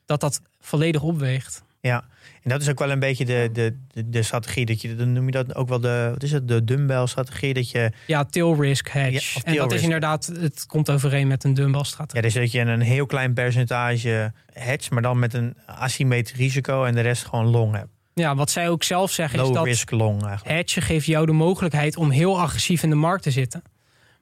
[0.05, 1.63] dat dat volledig opweegt.
[1.81, 2.09] Ja,
[2.43, 4.67] en dat is ook wel een beetje de, de, de, de strategie.
[4.67, 7.55] Dat je, dan noem je dat ook wel de, wat is het, de dumbbell-strategie.
[7.55, 9.39] Dat je, Ja, tail risk hedge.
[9.39, 12.17] Ja, en dat is inderdaad, het komt overeen met een dumbbell strategie.
[12.17, 16.85] ja, dus dat je een heel klein percentage hedge, maar dan met een asymmetrisch risico
[16.85, 17.89] en de rest gewoon long hebt.
[18.15, 20.57] Ja, wat zij ook zelf zeggen is Low dat risk long eigenlijk.
[20.57, 23.63] hedgen geeft jou de mogelijkheid om heel agressief in de markt te zitten.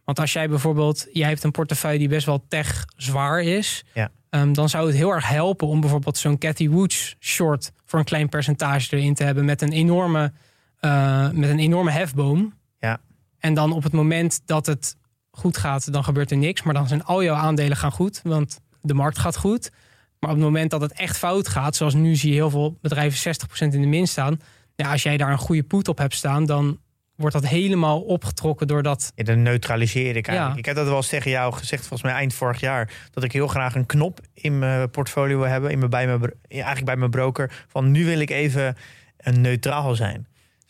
[0.05, 4.11] Want als jij bijvoorbeeld, jij hebt een portefeuille die best wel tech zwaar is, Ja.
[4.31, 8.05] ehm, dan zou het heel erg helpen om bijvoorbeeld zo'n Cathy Woods short voor een
[8.05, 10.33] klein percentage erin te hebben met een enorme,
[10.81, 12.55] eh, met een enorme hefboom.
[12.79, 13.01] Ja.
[13.39, 14.97] En dan op het moment dat het
[15.31, 16.63] goed gaat, dan gebeurt er niks.
[16.63, 19.71] Maar dan zijn al jouw aandelen gaan goed, want de markt gaat goed.
[20.19, 22.79] Maar op het moment dat het echt fout gaat, zoals nu zie je heel veel
[22.81, 24.41] bedrijven 60% in de min staan.
[24.75, 26.79] Ja, als jij daar een goede put op hebt staan, dan
[27.17, 29.13] wordt dat helemaal opgetrokken door dat.
[29.15, 30.55] Ja, dan neutraliseer ik eigenlijk.
[30.55, 30.59] Ja.
[30.59, 33.33] Ik heb dat wel eens tegen jou gezegd, volgens mij eind vorig jaar, dat ik
[33.33, 36.97] heel graag een knop in mijn portfolio wil hebben, in mijn, bij mijn, eigenlijk bij
[36.97, 38.77] mijn broker, van nu wil ik even
[39.17, 40.27] een neutraal zijn.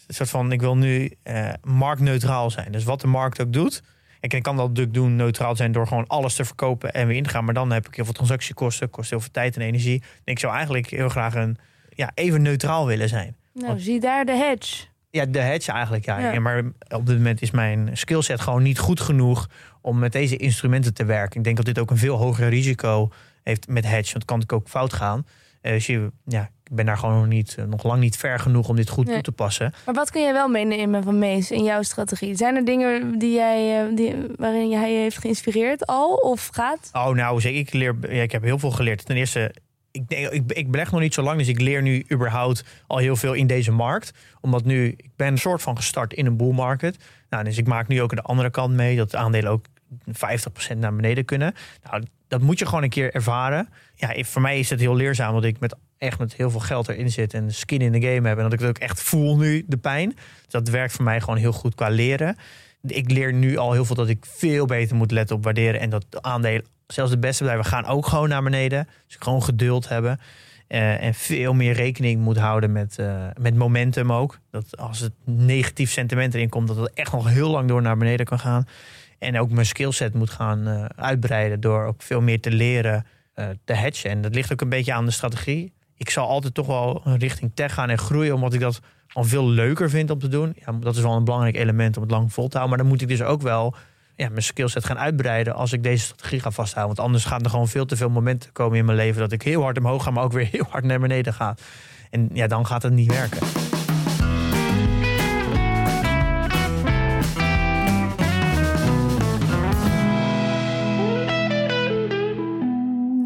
[0.06, 2.72] Een soort van, ik wil nu eh, marktneutraal zijn.
[2.72, 3.82] Dus wat de markt ook doet.
[4.20, 7.16] Ik ik kan dat natuurlijk doen, neutraal zijn, door gewoon alles te verkopen en weer
[7.16, 7.44] in te gaan.
[7.44, 10.02] Maar dan heb ik heel veel transactiekosten, kost heel veel tijd en energie.
[10.02, 11.58] En ik zou eigenlijk heel graag een,
[11.90, 13.36] ja, even neutraal willen zijn.
[13.52, 14.84] Nou, Want- zie daar de hedge.
[15.10, 16.40] Ja, de hedge eigenlijk, ja.
[16.40, 19.48] Maar op dit moment is mijn skillset gewoon niet goed genoeg
[19.82, 21.38] om met deze instrumenten te werken.
[21.38, 23.08] Ik denk dat dit ook een veel hoger risico
[23.42, 24.12] heeft met hedge.
[24.12, 25.26] Want het kan natuurlijk ook fout gaan.
[25.60, 28.38] Eh, Dus je, ja, ik ben daar gewoon nog, niet, eh, nog lang niet ver
[28.38, 29.14] genoeg om dit goed Nee.
[29.14, 29.72] toe te passen.
[29.84, 32.34] Maar wat kun jij wel meenemen van Mees in jouw strategie?
[32.36, 36.90] Zijn er dingen die jij, eh, die, waarin jij heeft geïnspireerd al of gaat?
[36.92, 37.42] Oh, nou.
[37.42, 39.04] Ik, leer, ja, ik heb heel veel geleerd.
[39.06, 39.54] Ten eerste,
[39.96, 43.16] ik, ik, ik beleg nog niet zo lang, dus ik leer nu überhaupt al heel
[43.16, 44.12] veel in deze markt.
[44.40, 46.96] Omdat nu, ik ben een soort van gestart in een bull market.
[47.30, 49.66] Nou, dus ik maak nu ook de andere kant mee, dat de aandelen ook
[50.74, 51.54] 50% naar beneden kunnen.
[51.90, 53.68] Nou, dat moet je gewoon een keer ervaren.
[53.94, 56.88] Ja, voor mij is het heel leerzaam, dat ik met echt met heel veel geld
[56.88, 58.36] erin zit en skin in de game heb.
[58.36, 60.08] En dat ik het ook echt voel nu, de pijn.
[60.08, 62.36] Dus dat werkt voor mij gewoon heel goed qua leren.
[62.82, 65.80] Ik leer nu al heel veel dat ik veel beter moet letten op waarderen.
[65.80, 68.88] En dat de aandelen, zelfs de beste bedrijven, gaan ook gewoon naar beneden.
[69.06, 70.20] Dus gewoon geduld hebben.
[70.66, 74.38] Eh, en veel meer rekening moet houden met, eh, met momentum ook.
[74.50, 77.96] Dat als het negatief sentiment erin komt, dat het echt nog heel lang door naar
[77.96, 78.66] beneden kan gaan.
[79.18, 83.06] En ook mijn skillset moet gaan eh, uitbreiden door ook veel meer te leren
[83.64, 84.10] te hedgen.
[84.10, 85.72] En dat ligt ook een beetje aan de strategie.
[85.96, 88.80] Ik zal altijd toch wel richting tech gaan en groeien, omdat ik dat
[89.12, 90.56] al veel leuker vind om te doen.
[90.64, 92.68] Ja, dat is wel een belangrijk element om het lang vol te houden.
[92.68, 93.74] Maar dan moet ik dus ook wel
[94.16, 96.96] ja, mijn skillset gaan uitbreiden als ik deze strategie ga vasthouden.
[96.96, 99.42] Want anders gaan er gewoon veel te veel momenten komen in mijn leven dat ik
[99.42, 101.54] heel hard omhoog ga, maar ook weer heel hard naar beneden ga.
[102.10, 103.46] En ja, dan gaat het niet werken.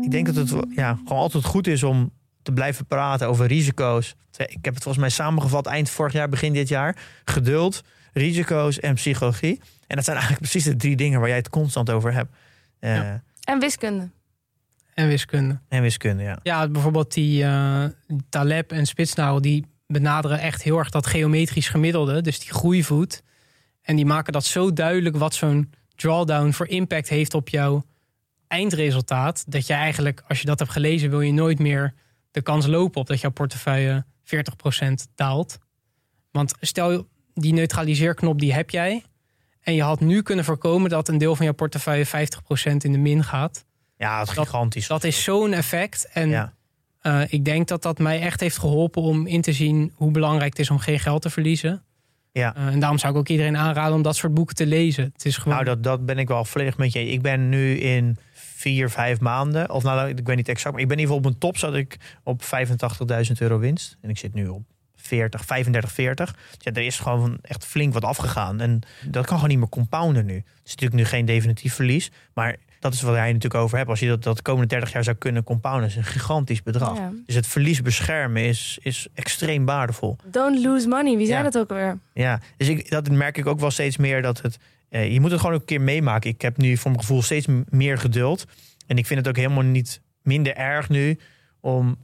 [0.02, 2.10] Ik denk dat het ja, gewoon altijd goed is om
[2.42, 4.14] te blijven praten over risico's.
[4.36, 6.96] Ik heb het volgens mij samengevat eind vorig jaar, begin dit jaar.
[7.24, 7.82] Geduld,
[8.12, 9.60] risico's en psychologie.
[9.90, 12.36] En dat zijn eigenlijk precies de drie dingen waar jij het constant over hebt.
[12.78, 13.22] Eh, Ja.
[13.40, 14.10] En wiskunde.
[14.94, 15.60] En wiskunde.
[15.68, 16.38] En wiskunde, ja.
[16.42, 17.84] Ja, bijvoorbeeld die eh,
[18.28, 23.22] Taleb en Spitsnauw, die benaderen echt heel erg dat geometrisch gemiddelde, dus die groeivoet.
[23.82, 27.84] En die maken dat zo duidelijk wat zo'n drawdown voor impact heeft op jouw
[28.46, 29.44] eindresultaat.
[29.46, 31.94] Dat je eigenlijk, als je dat hebt gelezen, wil je nooit meer
[32.30, 34.34] de kans lopen op dat jouw portefeuille 40%
[35.14, 35.58] daalt.
[36.30, 39.04] Want stel, die neutraliseerknop die heb jij.
[39.62, 42.10] En je had nu kunnen voorkomen dat een deel van jouw portefeuille 50%
[42.84, 43.64] in de min gaat.
[43.96, 44.86] Ja, het is Dat- gigantisch.
[44.86, 46.08] Dat is zo'n effect.
[46.12, 46.52] En ja.
[47.00, 50.50] Eh, ik denk dat dat mij echt heeft geholpen om in te zien hoe belangrijk
[50.50, 51.82] het is om geen geld te verliezen.
[52.32, 52.54] Ja.
[52.56, 55.10] Eh, en daarom zou ik ook iedereen aanraden om dat soort boeken te lezen.
[55.12, 55.52] Het is gewoon.
[55.54, 57.06] Nou, dat, dat ben ik wel volledig met je.
[57.08, 60.88] Ik ben nu in vier, vijf maanden, of nou, ik weet niet exact, maar ik
[60.88, 63.96] ben in ieder geval op mijn top zat ik op 85.000 euro winst.
[64.00, 64.62] En ik zit nu op
[65.10, 66.32] 40, 35, 40.
[66.32, 68.60] Dus ja, er is gewoon echt flink wat afgegaan.
[68.60, 70.34] En dat kan gewoon niet meer compounden nu.
[70.34, 73.90] Het is natuurlijk nu geen definitief verlies, maar dat is wat jij natuurlijk over hebt.
[73.90, 76.96] Als je dat, dat de komende 30 jaar zou kunnen compounden, is een gigantisch bedrag.
[76.96, 77.12] Ja.
[77.26, 80.16] Dus het verlies beschermen is, is extreem waardevol.
[80.24, 81.16] Don't lose money.
[81.16, 81.42] Wie zei Ja.
[81.44, 81.98] dat ook alweer?
[82.14, 84.58] Ja, dus ik, dat merk ik ook wel steeds meer dat het.
[84.88, 86.30] eh, je moet het gewoon ook een keer meemaken.
[86.30, 88.44] Ik heb nu voor mijn gevoel steeds meer geduld.
[88.86, 91.18] En ik vind het ook helemaal niet minder erg nu
[91.60, 91.96] om.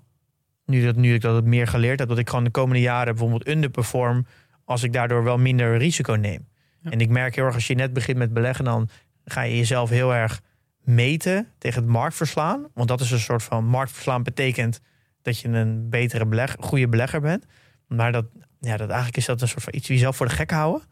[0.66, 3.48] Nu dat, nu ik dat meer geleerd heb, dat ik gewoon de komende jaren bijvoorbeeld
[3.48, 4.26] underperform.
[4.64, 6.48] als ik daardoor wel minder risico neem.
[6.78, 6.90] Ja.
[6.90, 8.88] En ik merk heel erg als je net begint met beleggen, dan
[9.24, 10.40] ga je jezelf heel erg
[10.80, 12.66] meten tegen het marktverslaan.
[12.74, 14.80] Want dat is een soort van marktverslaan betekent
[15.22, 17.44] dat je een betere beleg, goede belegger bent.
[17.86, 18.24] Maar dat,
[18.60, 20.82] ja, dat eigenlijk is dat een soort van iets wie jezelf voor de gek houden.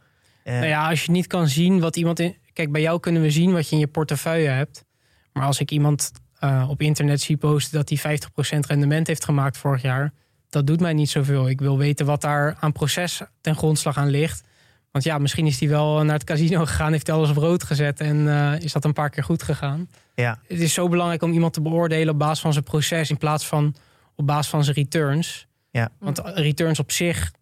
[0.42, 2.36] Eh, Nou ja, als je niet kan zien wat iemand in.
[2.52, 4.84] Kijk, bij jou kunnen we zien wat je in je portefeuille hebt.
[5.32, 8.18] Maar als ik iemand eh, op internet zie posten dat hij
[8.56, 10.12] 50% rendement heeft gemaakt vorig jaar,
[10.48, 11.48] dat doet mij niet zoveel.
[11.48, 14.44] Ik wil weten wat daar aan proces ten grondslag aan ligt.
[14.90, 17.62] Want ja, misschien is hij wel naar het casino gegaan, heeft hij alles op rood
[17.62, 19.88] gezet en eh, is dat een paar keer goed gegaan.
[20.14, 20.38] Ja.
[20.46, 23.46] Het is zo belangrijk om iemand te beoordelen op basis van zijn proces in plaats
[23.46, 23.74] van
[24.16, 25.46] op basis van zijn returns.
[25.70, 25.88] Ja.
[25.98, 27.32] Want returns op zich,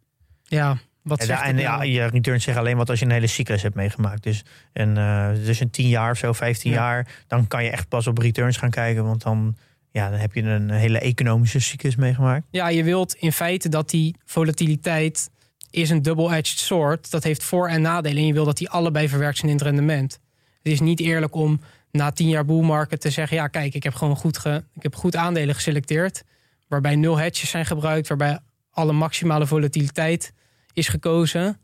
[0.43, 1.89] ja, wat zegt en ja, nou?
[1.89, 4.23] je returns zeggen alleen wat als je een hele cyclus hebt meegemaakt.
[4.23, 6.77] Dus een, eh, dus een 10 jaar of zo, 15 Ja.
[6.77, 9.05] jaar, dan kan je echt pas op returns gaan kijken.
[9.05, 9.57] Want dan,
[9.91, 12.47] ja, dan heb je een hele economische cyclus meegemaakt.
[12.51, 15.31] Ja, je wilt in feite dat die volatiliteit
[15.71, 17.11] is een double-edged sword.
[17.11, 18.17] Dat heeft voor- en nadelen.
[18.19, 20.19] En je wil dat die allebei verwerkt zijn in het rendement.
[20.63, 23.37] Het is niet eerlijk om na tien jaar bull market te zeggen...
[23.37, 26.25] ja, kijk, ik heb gewoon goed, ge, ik heb goed aandelen geselecteerd...
[26.69, 28.09] waarbij nul hedges zijn gebruikt...
[28.09, 28.39] waarbij
[28.71, 30.33] alle maximale volatiliteit
[30.73, 31.59] is gekozen.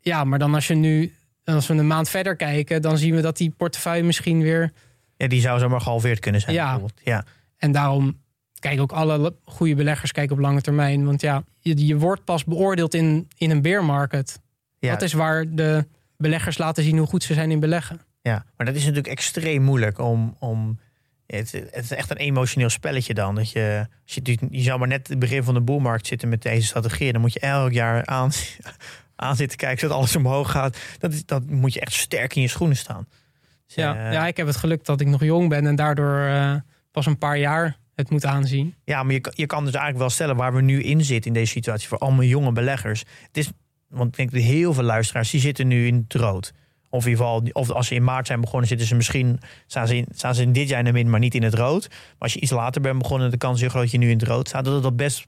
[0.00, 1.12] Ja, maar dan als je nu...
[1.44, 4.72] Als we een maand verder kijken, dan zien we dat die portefeuille misschien weer
[5.16, 6.54] Ja, die zou zomaar gehalveerd kunnen zijn.
[6.54, 6.70] Ja.
[6.70, 7.00] bijvoorbeeld.
[7.04, 7.24] ja.
[7.56, 8.20] En daarom
[8.58, 11.04] kijken ook alle goede beleggers kijken op lange termijn.
[11.04, 14.40] Want ja, je, je wordt pas beoordeeld in, in een bear market.
[14.78, 14.92] Ja.
[14.92, 15.86] Dat is waar de
[16.16, 18.00] beleggers laten zien hoe goed ze zijn in beleggen.
[18.22, 20.36] Ja, maar dat is natuurlijk extreem moeilijk om.
[20.38, 20.78] om
[21.36, 23.34] het, het is echt een emotioneel spelletje dan.
[23.34, 26.42] Dat je, als je, je zou maar net het begin van de boelmarkt zitten met
[26.42, 27.12] deze strategie.
[27.12, 28.30] Dan moet je elk jaar aan,
[29.16, 30.78] aan zitten kijken zodat alles omhoog gaat.
[30.98, 33.08] Dat, is, dat moet je echt sterk in je schoenen staan.
[33.66, 36.20] Dus, Ja, eh, ja, ik heb het geluk dat ik nog jong ben en daardoor
[36.20, 36.54] eh,
[36.90, 38.74] pas een paar jaar het moet aanzien.
[38.84, 41.26] Ja, maar je, kan- je kan dus eigenlijk wel stellen waar we nu in zitten
[41.30, 43.00] in deze situatie voor allemaal jonge beleggers.
[43.26, 43.50] Het is,
[43.88, 46.52] want ik denk dat heel veel luisteraars die zitten nu in het rood.
[46.90, 49.86] Of in ieder geval, of als ze in maart zijn begonnen, zitten ze misschien, staan
[49.86, 51.88] ze in, staan ze in dit jaar in de min, maar niet in het rood.
[51.88, 54.10] Maar als je iets later bent begonnen, de kans is heel groot dat je nu
[54.10, 55.26] in het rood staat, dat het best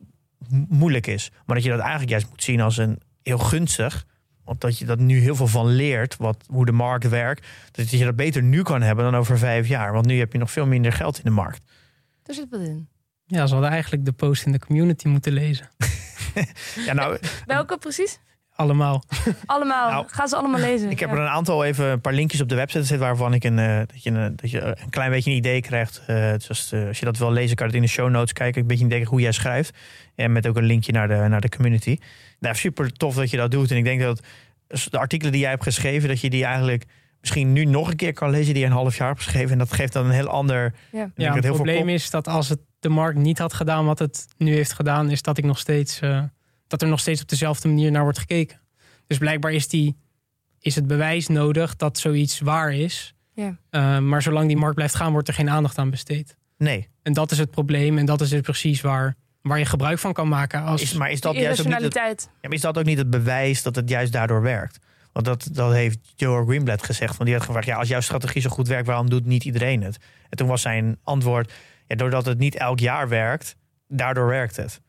[0.49, 1.31] mo- moeilijk is.
[1.47, 4.07] Maar dat je dat eigenlijk juist moet zien als een heel gunstig.
[4.45, 7.47] Want dat je dat nu heel veel van leert, wat, hoe de markt werkt.
[7.71, 9.93] Dat je dat beter nu kan hebben dan over vijf jaar.
[9.93, 11.63] Want nu heb je nog veel minder geld in de markt.
[12.25, 12.89] Er zit wat in.
[13.27, 15.69] Ja, ze hadden eigenlijk de post in de community moeten lezen.
[16.87, 18.21] Ja, nou, Welke precies?
[18.61, 19.03] Allemaal.
[19.47, 19.91] Allemaal.
[19.91, 20.91] Nou, Ga ze allemaal lezen.
[20.91, 21.15] Ik heb Ja.
[21.17, 23.77] er een aantal even een paar linkjes op de website gezet waarvan ik een, eh,
[23.77, 26.03] dat, je een, dat je een klein beetje een idee krijgt.
[26.07, 28.33] Eh, dus, eh, als je dat wil lezen, kan je het in de show notes
[28.33, 28.61] kijken.
[28.61, 29.77] Een beetje een idee hoe jij schrijft.
[30.15, 31.99] En met ook een linkje naar de, naar de community.
[32.41, 33.71] Nou, super tof dat je dat doet.
[33.71, 34.21] En ik denk dat
[34.91, 36.85] de artikelen die jij hebt geschreven, dat je die eigenlijk
[37.21, 39.51] misschien nu nog een keer kan lezen die je een half jaar hebt geschreven.
[39.51, 40.75] En dat geeft dan een heel ander.
[40.93, 41.11] Ja.
[41.15, 43.99] Ja, het heel probleem kop- is dat als het de markt niet had gedaan wat
[43.99, 46.23] het nu heeft gedaan, is dat ik nog steeds eh,
[46.71, 48.61] dat er nog steeds op dezelfde manier naar wordt gekeken.
[49.07, 49.97] Dus blijkbaar is, die,
[50.61, 53.15] is het bewijs nodig dat zoiets waar is.
[53.35, 53.57] Ja.
[53.71, 56.37] Eh, maar zolang die markt blijft gaan, wordt er geen aandacht aan besteed.
[56.57, 57.99] Nee, En dat is het probleem.
[57.99, 60.63] En dat is dus precies waar, waar je gebruik van kan maken.
[60.63, 62.99] Als, is, maar is dat, juist ook niet het, ja, maar is dat ook niet
[62.99, 64.79] het bewijs dat het juist daardoor werkt?
[65.13, 67.17] Want dat, dat heeft Joe Greenblatt gezegd.
[67.17, 69.83] Want die had gevraagd, ja, als jouw strategie zo goed werkt, waarom doet niet iedereen
[69.83, 69.99] het?
[70.29, 71.53] En toen was zijn antwoord,
[71.87, 73.57] ja, doordat het niet elk jaar werkt,
[73.89, 74.81] daardoor werkt het.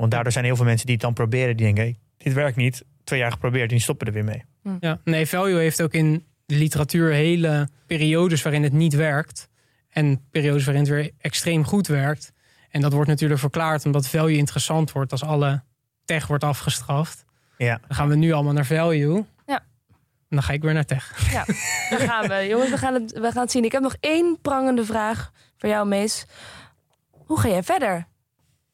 [0.00, 2.56] Want daardoor zijn heel veel mensen die het dan proberen, die denken, hey, dit werkt
[2.56, 2.84] niet.
[3.04, 4.44] Twee jaar geprobeerd, die stoppen er weer mee.
[4.80, 9.48] Ja, nee, value heeft ook in de literatuur hele periodes waarin het niet werkt.
[9.88, 12.32] En periodes waarin het weer extreem goed werkt.
[12.70, 15.62] En dat wordt natuurlijk verklaard omdat value interessant wordt als alle
[16.04, 17.24] tech wordt afgestraft.
[17.56, 19.24] Ja, Dan gaan we nu allemaal naar value.
[19.46, 19.58] Ja.
[19.88, 21.32] En dan ga ik weer naar tech.
[21.32, 21.44] Ja,
[21.90, 22.46] daar gaan we.
[22.50, 23.64] Jongens, we gaan, het, we gaan het zien.
[23.64, 26.26] Ik heb nog één prangende vraag voor jou, Mees.
[27.10, 28.08] Hoe ga jij verder?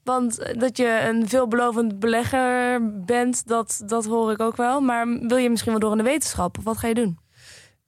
[0.07, 4.80] Want eh, dat je een veelbelovend belegger bent, dat, dat hoor ik ook wel.
[4.80, 6.59] Maar wil je misschien wel door in de wetenschap?
[6.59, 7.18] Of wat ga je doen?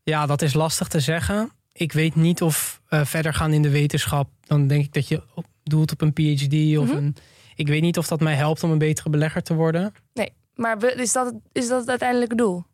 [0.02, 1.50] Ja, dat is lastig te zeggen.
[1.72, 4.28] Ik weet niet of eh, verder gaan in de wetenschap.
[4.40, 6.96] Dan denk ik dat je op doelt op een PhD of Mhm.
[6.96, 7.16] een.
[7.54, 9.94] Ik weet niet of dat mij helpt om een betere belegger te worden.
[10.54, 12.64] Maar we- is dat, is dat het uiteindelijke doel?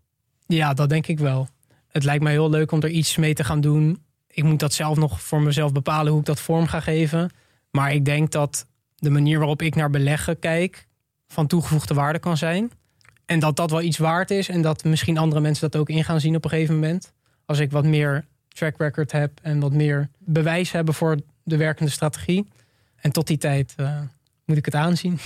[0.47, 1.49] Ja, dat denk ik wel.
[1.89, 4.03] Het lijkt mij heel leuk om er iets mee te gaan doen.
[4.29, 7.31] Ik moet dat zelf nog voor mezelf bepalen hoe ik dat vorm ga geven.
[7.71, 8.67] Maar ik denk dat
[9.05, 10.87] de manier waarop ik naar beleggen kijk
[11.27, 12.71] van toegevoegde waarde kan zijn.
[13.27, 14.49] En dat dat wel iets waard is.
[14.49, 17.13] En dat misschien andere mensen dat ook in gaan zien op een gegeven moment.
[17.47, 21.91] Als ik wat meer track record heb en wat meer bewijs hebben voor de werkende
[21.91, 22.49] strategie.
[22.97, 24.01] En tot die tijd eh,
[24.45, 25.19] moet ik het aanzien.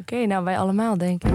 [0.00, 1.32] Oké, nou wij allemaal denk ik.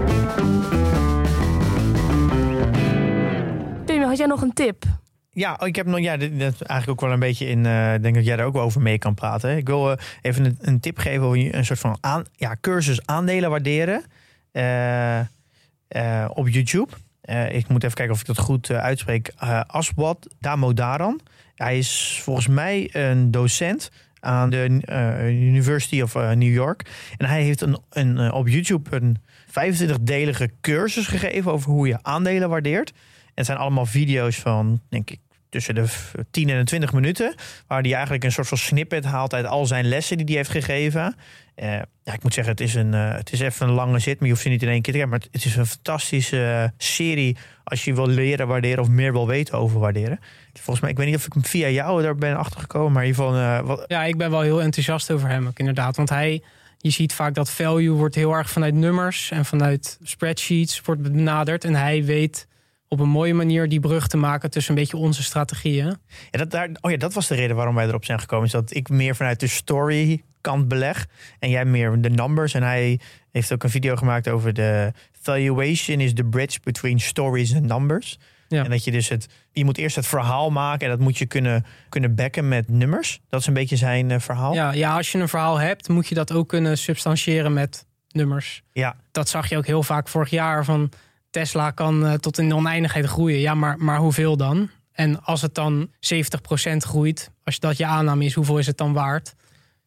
[3.84, 4.84] Pim, had jij nog een tip?
[5.32, 7.66] Ja, oh, ik heb nog, ja, dat is eigenlijk ook wel een beetje in.
[7.94, 9.56] Ik denk dat jij daar ook wel over mee kan praten.
[9.56, 11.98] Ik wil eh, even een, tip geven over een soort van
[12.36, 14.04] ja, cursus aandelen waarderen
[14.52, 15.20] eh,
[16.34, 16.92] op YouTube.
[17.50, 19.32] Ik moet even kijken of ik dat goed uitspreek.
[19.66, 21.20] Aswad Damodaran.
[21.54, 24.80] Hij is volgens mij een docent aan de
[25.30, 26.90] University of New York.
[27.16, 29.16] En hij heeft een, een, op YouTube een
[29.48, 32.92] 25-delige cursus gegeven over hoe je aandelen waardeert.
[33.34, 35.18] Het zijn allemaal video's van, denk ik,
[35.48, 37.34] tussen de v- 10 en de 20 minuten.
[37.66, 40.50] Waar hij eigenlijk een soort van snippet haalt uit al zijn lessen die hij heeft
[40.50, 41.14] gegeven.
[41.54, 41.72] Eh,
[42.04, 44.24] ja, ik moet zeggen, het is, een, eh, het is even een lange zit, maar
[44.28, 45.08] je hoeft ze niet in één keer te kijken.
[45.18, 49.54] Maar het is een fantastische serie als je wil leren waarderen of meer wil weten
[49.58, 50.18] over waarderen.
[50.52, 53.08] Volgens mij, ik weet niet of ik hem via jou daar ben achtergekomen, maar in
[53.08, 55.96] ieder geval, eh, Ja, ik ben wel heel enthousiast over hem ook inderdaad.
[55.96, 56.42] Want hij,
[56.78, 61.64] je ziet vaak dat value wordt heel erg vanuit nummers en vanuit spreadsheets wordt benaderd.
[61.64, 62.46] En hij weet
[62.92, 65.96] op een mooie manier die brug te maken tussen een beetje onze strategieën.
[66.30, 68.46] Ja, dat, daar, oh ja, dat was de reden waarom wij erop zijn gekomen.
[68.46, 71.06] Is dat ik meer vanuit de story kant beleg.
[71.38, 72.54] En jij meer de numbers.
[72.54, 73.00] En hij
[73.32, 78.18] heeft ook een video gemaakt over de valuation is the bridge between stories and numbers.
[78.48, 78.64] Ja.
[78.64, 80.86] En dat je dus het, je moet eerst het verhaal maken.
[80.86, 83.20] En dat moet je kunnen, kunnen backen met nummers.
[83.28, 84.54] Dat is een beetje zijn eh, verhaal.
[84.54, 88.62] Ja, ja, als je een verhaal hebt, moet je dat ook kunnen substantiëren met nummers.
[88.72, 88.96] Ja.
[89.12, 90.90] Dat zag je ook heel vaak vorig jaar van
[91.30, 93.38] Tesla kan eh, tot in de oneindigheid groeien.
[93.38, 94.70] Ja, maar, maar hoeveel dan?
[94.92, 98.92] En als het dan 70% groeit, als dat je aanname is, hoeveel is het dan
[98.92, 99.34] waard?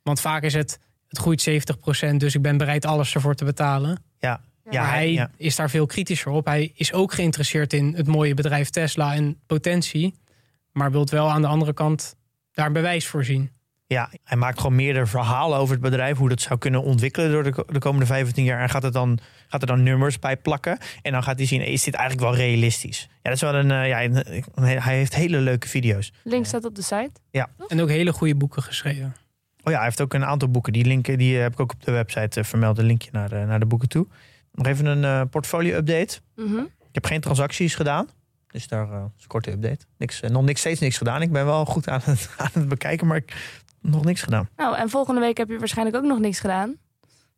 [0.04, 4.04] Want vaak is het, het groeit 70%, dus ik ben bereid alles ervoor te betalen.
[4.20, 4.42] Ja,
[4.82, 5.32] maar hij ja.
[5.38, 6.46] is daar veel kritischer op.
[6.46, 10.16] Hij is ook geïnteresseerd in het mooie bedrijf Tesla en potentie.
[10.72, 12.16] Maar wil wel aan de andere kant
[12.52, 13.52] daar een bewijs voor zien.
[13.94, 16.18] Ja, hij maakt gewoon meerdere verhalen over het bedrijf.
[16.18, 18.62] Hoe dat zou kunnen ontwikkelen door de, de komende 15 jaar.
[18.62, 20.78] En gaat, het dan, gaat er dan nummers bij plakken.
[21.02, 23.08] En dan gaat hij zien, is dit eigenlijk wel realistisch?
[23.12, 24.16] Ja, dat is wel een, eh, ja, een-
[24.56, 26.14] een- hij heeft hele leuke video's.
[26.24, 27.12] Link staat op de site.
[27.68, 29.16] En ook hele goede boeken geschreven.
[29.64, 30.74] Oh ja, hij heeft ook een aantal boeken.
[30.74, 32.78] Die linken die eh, heb ik ook op de website eh, vermeld.
[32.78, 34.08] Een linkje naar de, naar de boeken toe.
[34.52, 36.20] Nog even een eh, portfolio-update.
[36.36, 36.58] Mhm.
[36.60, 38.08] Ik heb geen transacties gedaan.
[38.48, 39.86] Dus daar is een korte update.
[39.98, 41.22] Niks, nog niks, steeds niks gedaan.
[41.22, 44.50] Ik ben wel goed aan het, aan het bekijken, maar ik nog niks gedaan.
[44.56, 46.76] Nou, en volgende week heb je waarschijnlijk ook nog niks gedaan.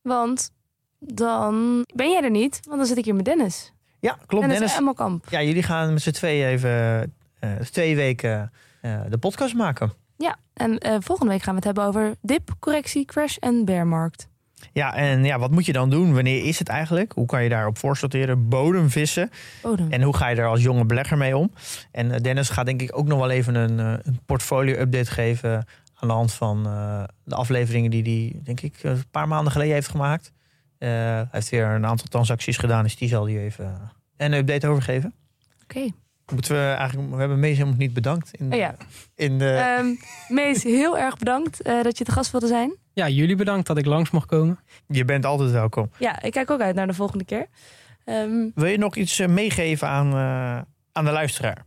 [0.01, 0.51] Want
[0.99, 3.73] dan ben jij er niet, want dan zit ik hier met Dennis.
[3.99, 4.31] Ja, klopt.
[4.31, 4.77] Dennis, Dennis.
[4.77, 5.25] Emmelkamp.
[5.29, 9.93] Ja, jullie gaan met z'n tweeën even eh, twee weken eh, de podcast maken.
[10.17, 14.27] Ja, en eh, volgende week gaan we het hebben over dip, correctie, crash en bearmarkt.
[14.73, 16.13] Ja, en ja, wat moet je dan doen?
[16.13, 17.11] Wanneer is het eigenlijk?
[17.11, 18.49] Hoe kan je daarop voorsorteren?
[18.49, 19.29] Bodemvissen.
[19.61, 19.91] Bodem.
[19.91, 21.51] En hoe ga je er als jonge belegger mee om?
[21.91, 25.65] En Dennis gaat denk ik ook nog wel even een, een portfolio-update geven...
[25.95, 29.73] aan de hand van eh, de afleveringen die hij, denk ik, een paar maanden geleden
[29.73, 30.31] heeft gemaakt.
[30.77, 33.71] Eh, hij heeft weer een aantal transacties gedaan, dus die zal hij even eh,
[34.17, 35.13] een update over geven.
[35.63, 35.89] Oké.
[36.33, 38.75] Moeten we eigenlijk, we hebben Mees helemaal niet bedankt in, Oh ja.
[39.15, 39.49] in de...
[39.51, 39.85] Ehm,
[40.27, 42.75] Mees, heel erg bedankt eh, dat je te gast wilde zijn.
[42.93, 44.59] Ja, jullie bedankt dat ik langs mocht komen.
[44.87, 45.89] Je bent altijd welkom.
[45.99, 47.47] Ja, ik kijk ook uit naar de volgende keer.
[48.05, 51.65] Ehm, Wil je nog iets eh, meegeven aan, eh, aan de luisteraar?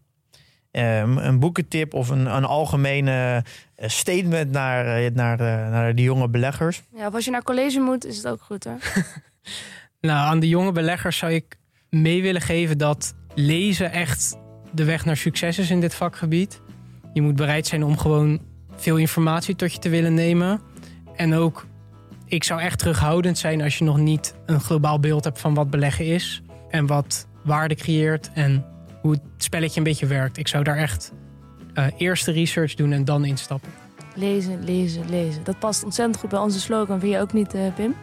[0.71, 3.45] Ehm, een boekentip of een, een algemene
[3.75, 6.83] eh, statement naar, eh, naar, de, naar de jonge beleggers?
[6.95, 8.79] ja, of als je naar college moet, is het ook goed hoor.
[10.01, 11.59] Nou, aan de jonge beleggers zou ik
[11.91, 14.37] mee willen geven dat lezen echt
[14.73, 16.61] de weg naar succes is in dit vakgebied.
[17.13, 18.41] Je moet bereid zijn om gewoon
[18.77, 20.61] veel informatie tot je te willen nemen.
[21.17, 21.67] En ook,
[22.27, 25.71] ik zou echt terughoudend zijn als je nog niet een globaal beeld hebt van wat
[25.71, 26.43] beleggen is.
[26.71, 28.65] En wat waarde creëert en
[29.01, 30.37] hoe het spelletje een beetje werkt.
[30.37, 31.13] Ik zou daar echt
[31.75, 33.71] eh, eerst de research doen en dan instappen.
[34.15, 35.45] Lezen, lezen, lezen.
[35.45, 37.01] Dat past ontzettend goed bij onze slogan.
[37.01, 37.95] Vind je ook niet, eh, Pim?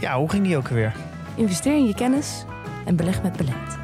[0.00, 0.92] Ja, hoe ging die ook weer?
[1.36, 2.44] Investeer in je kennis
[2.84, 3.78] en beleg met beleid.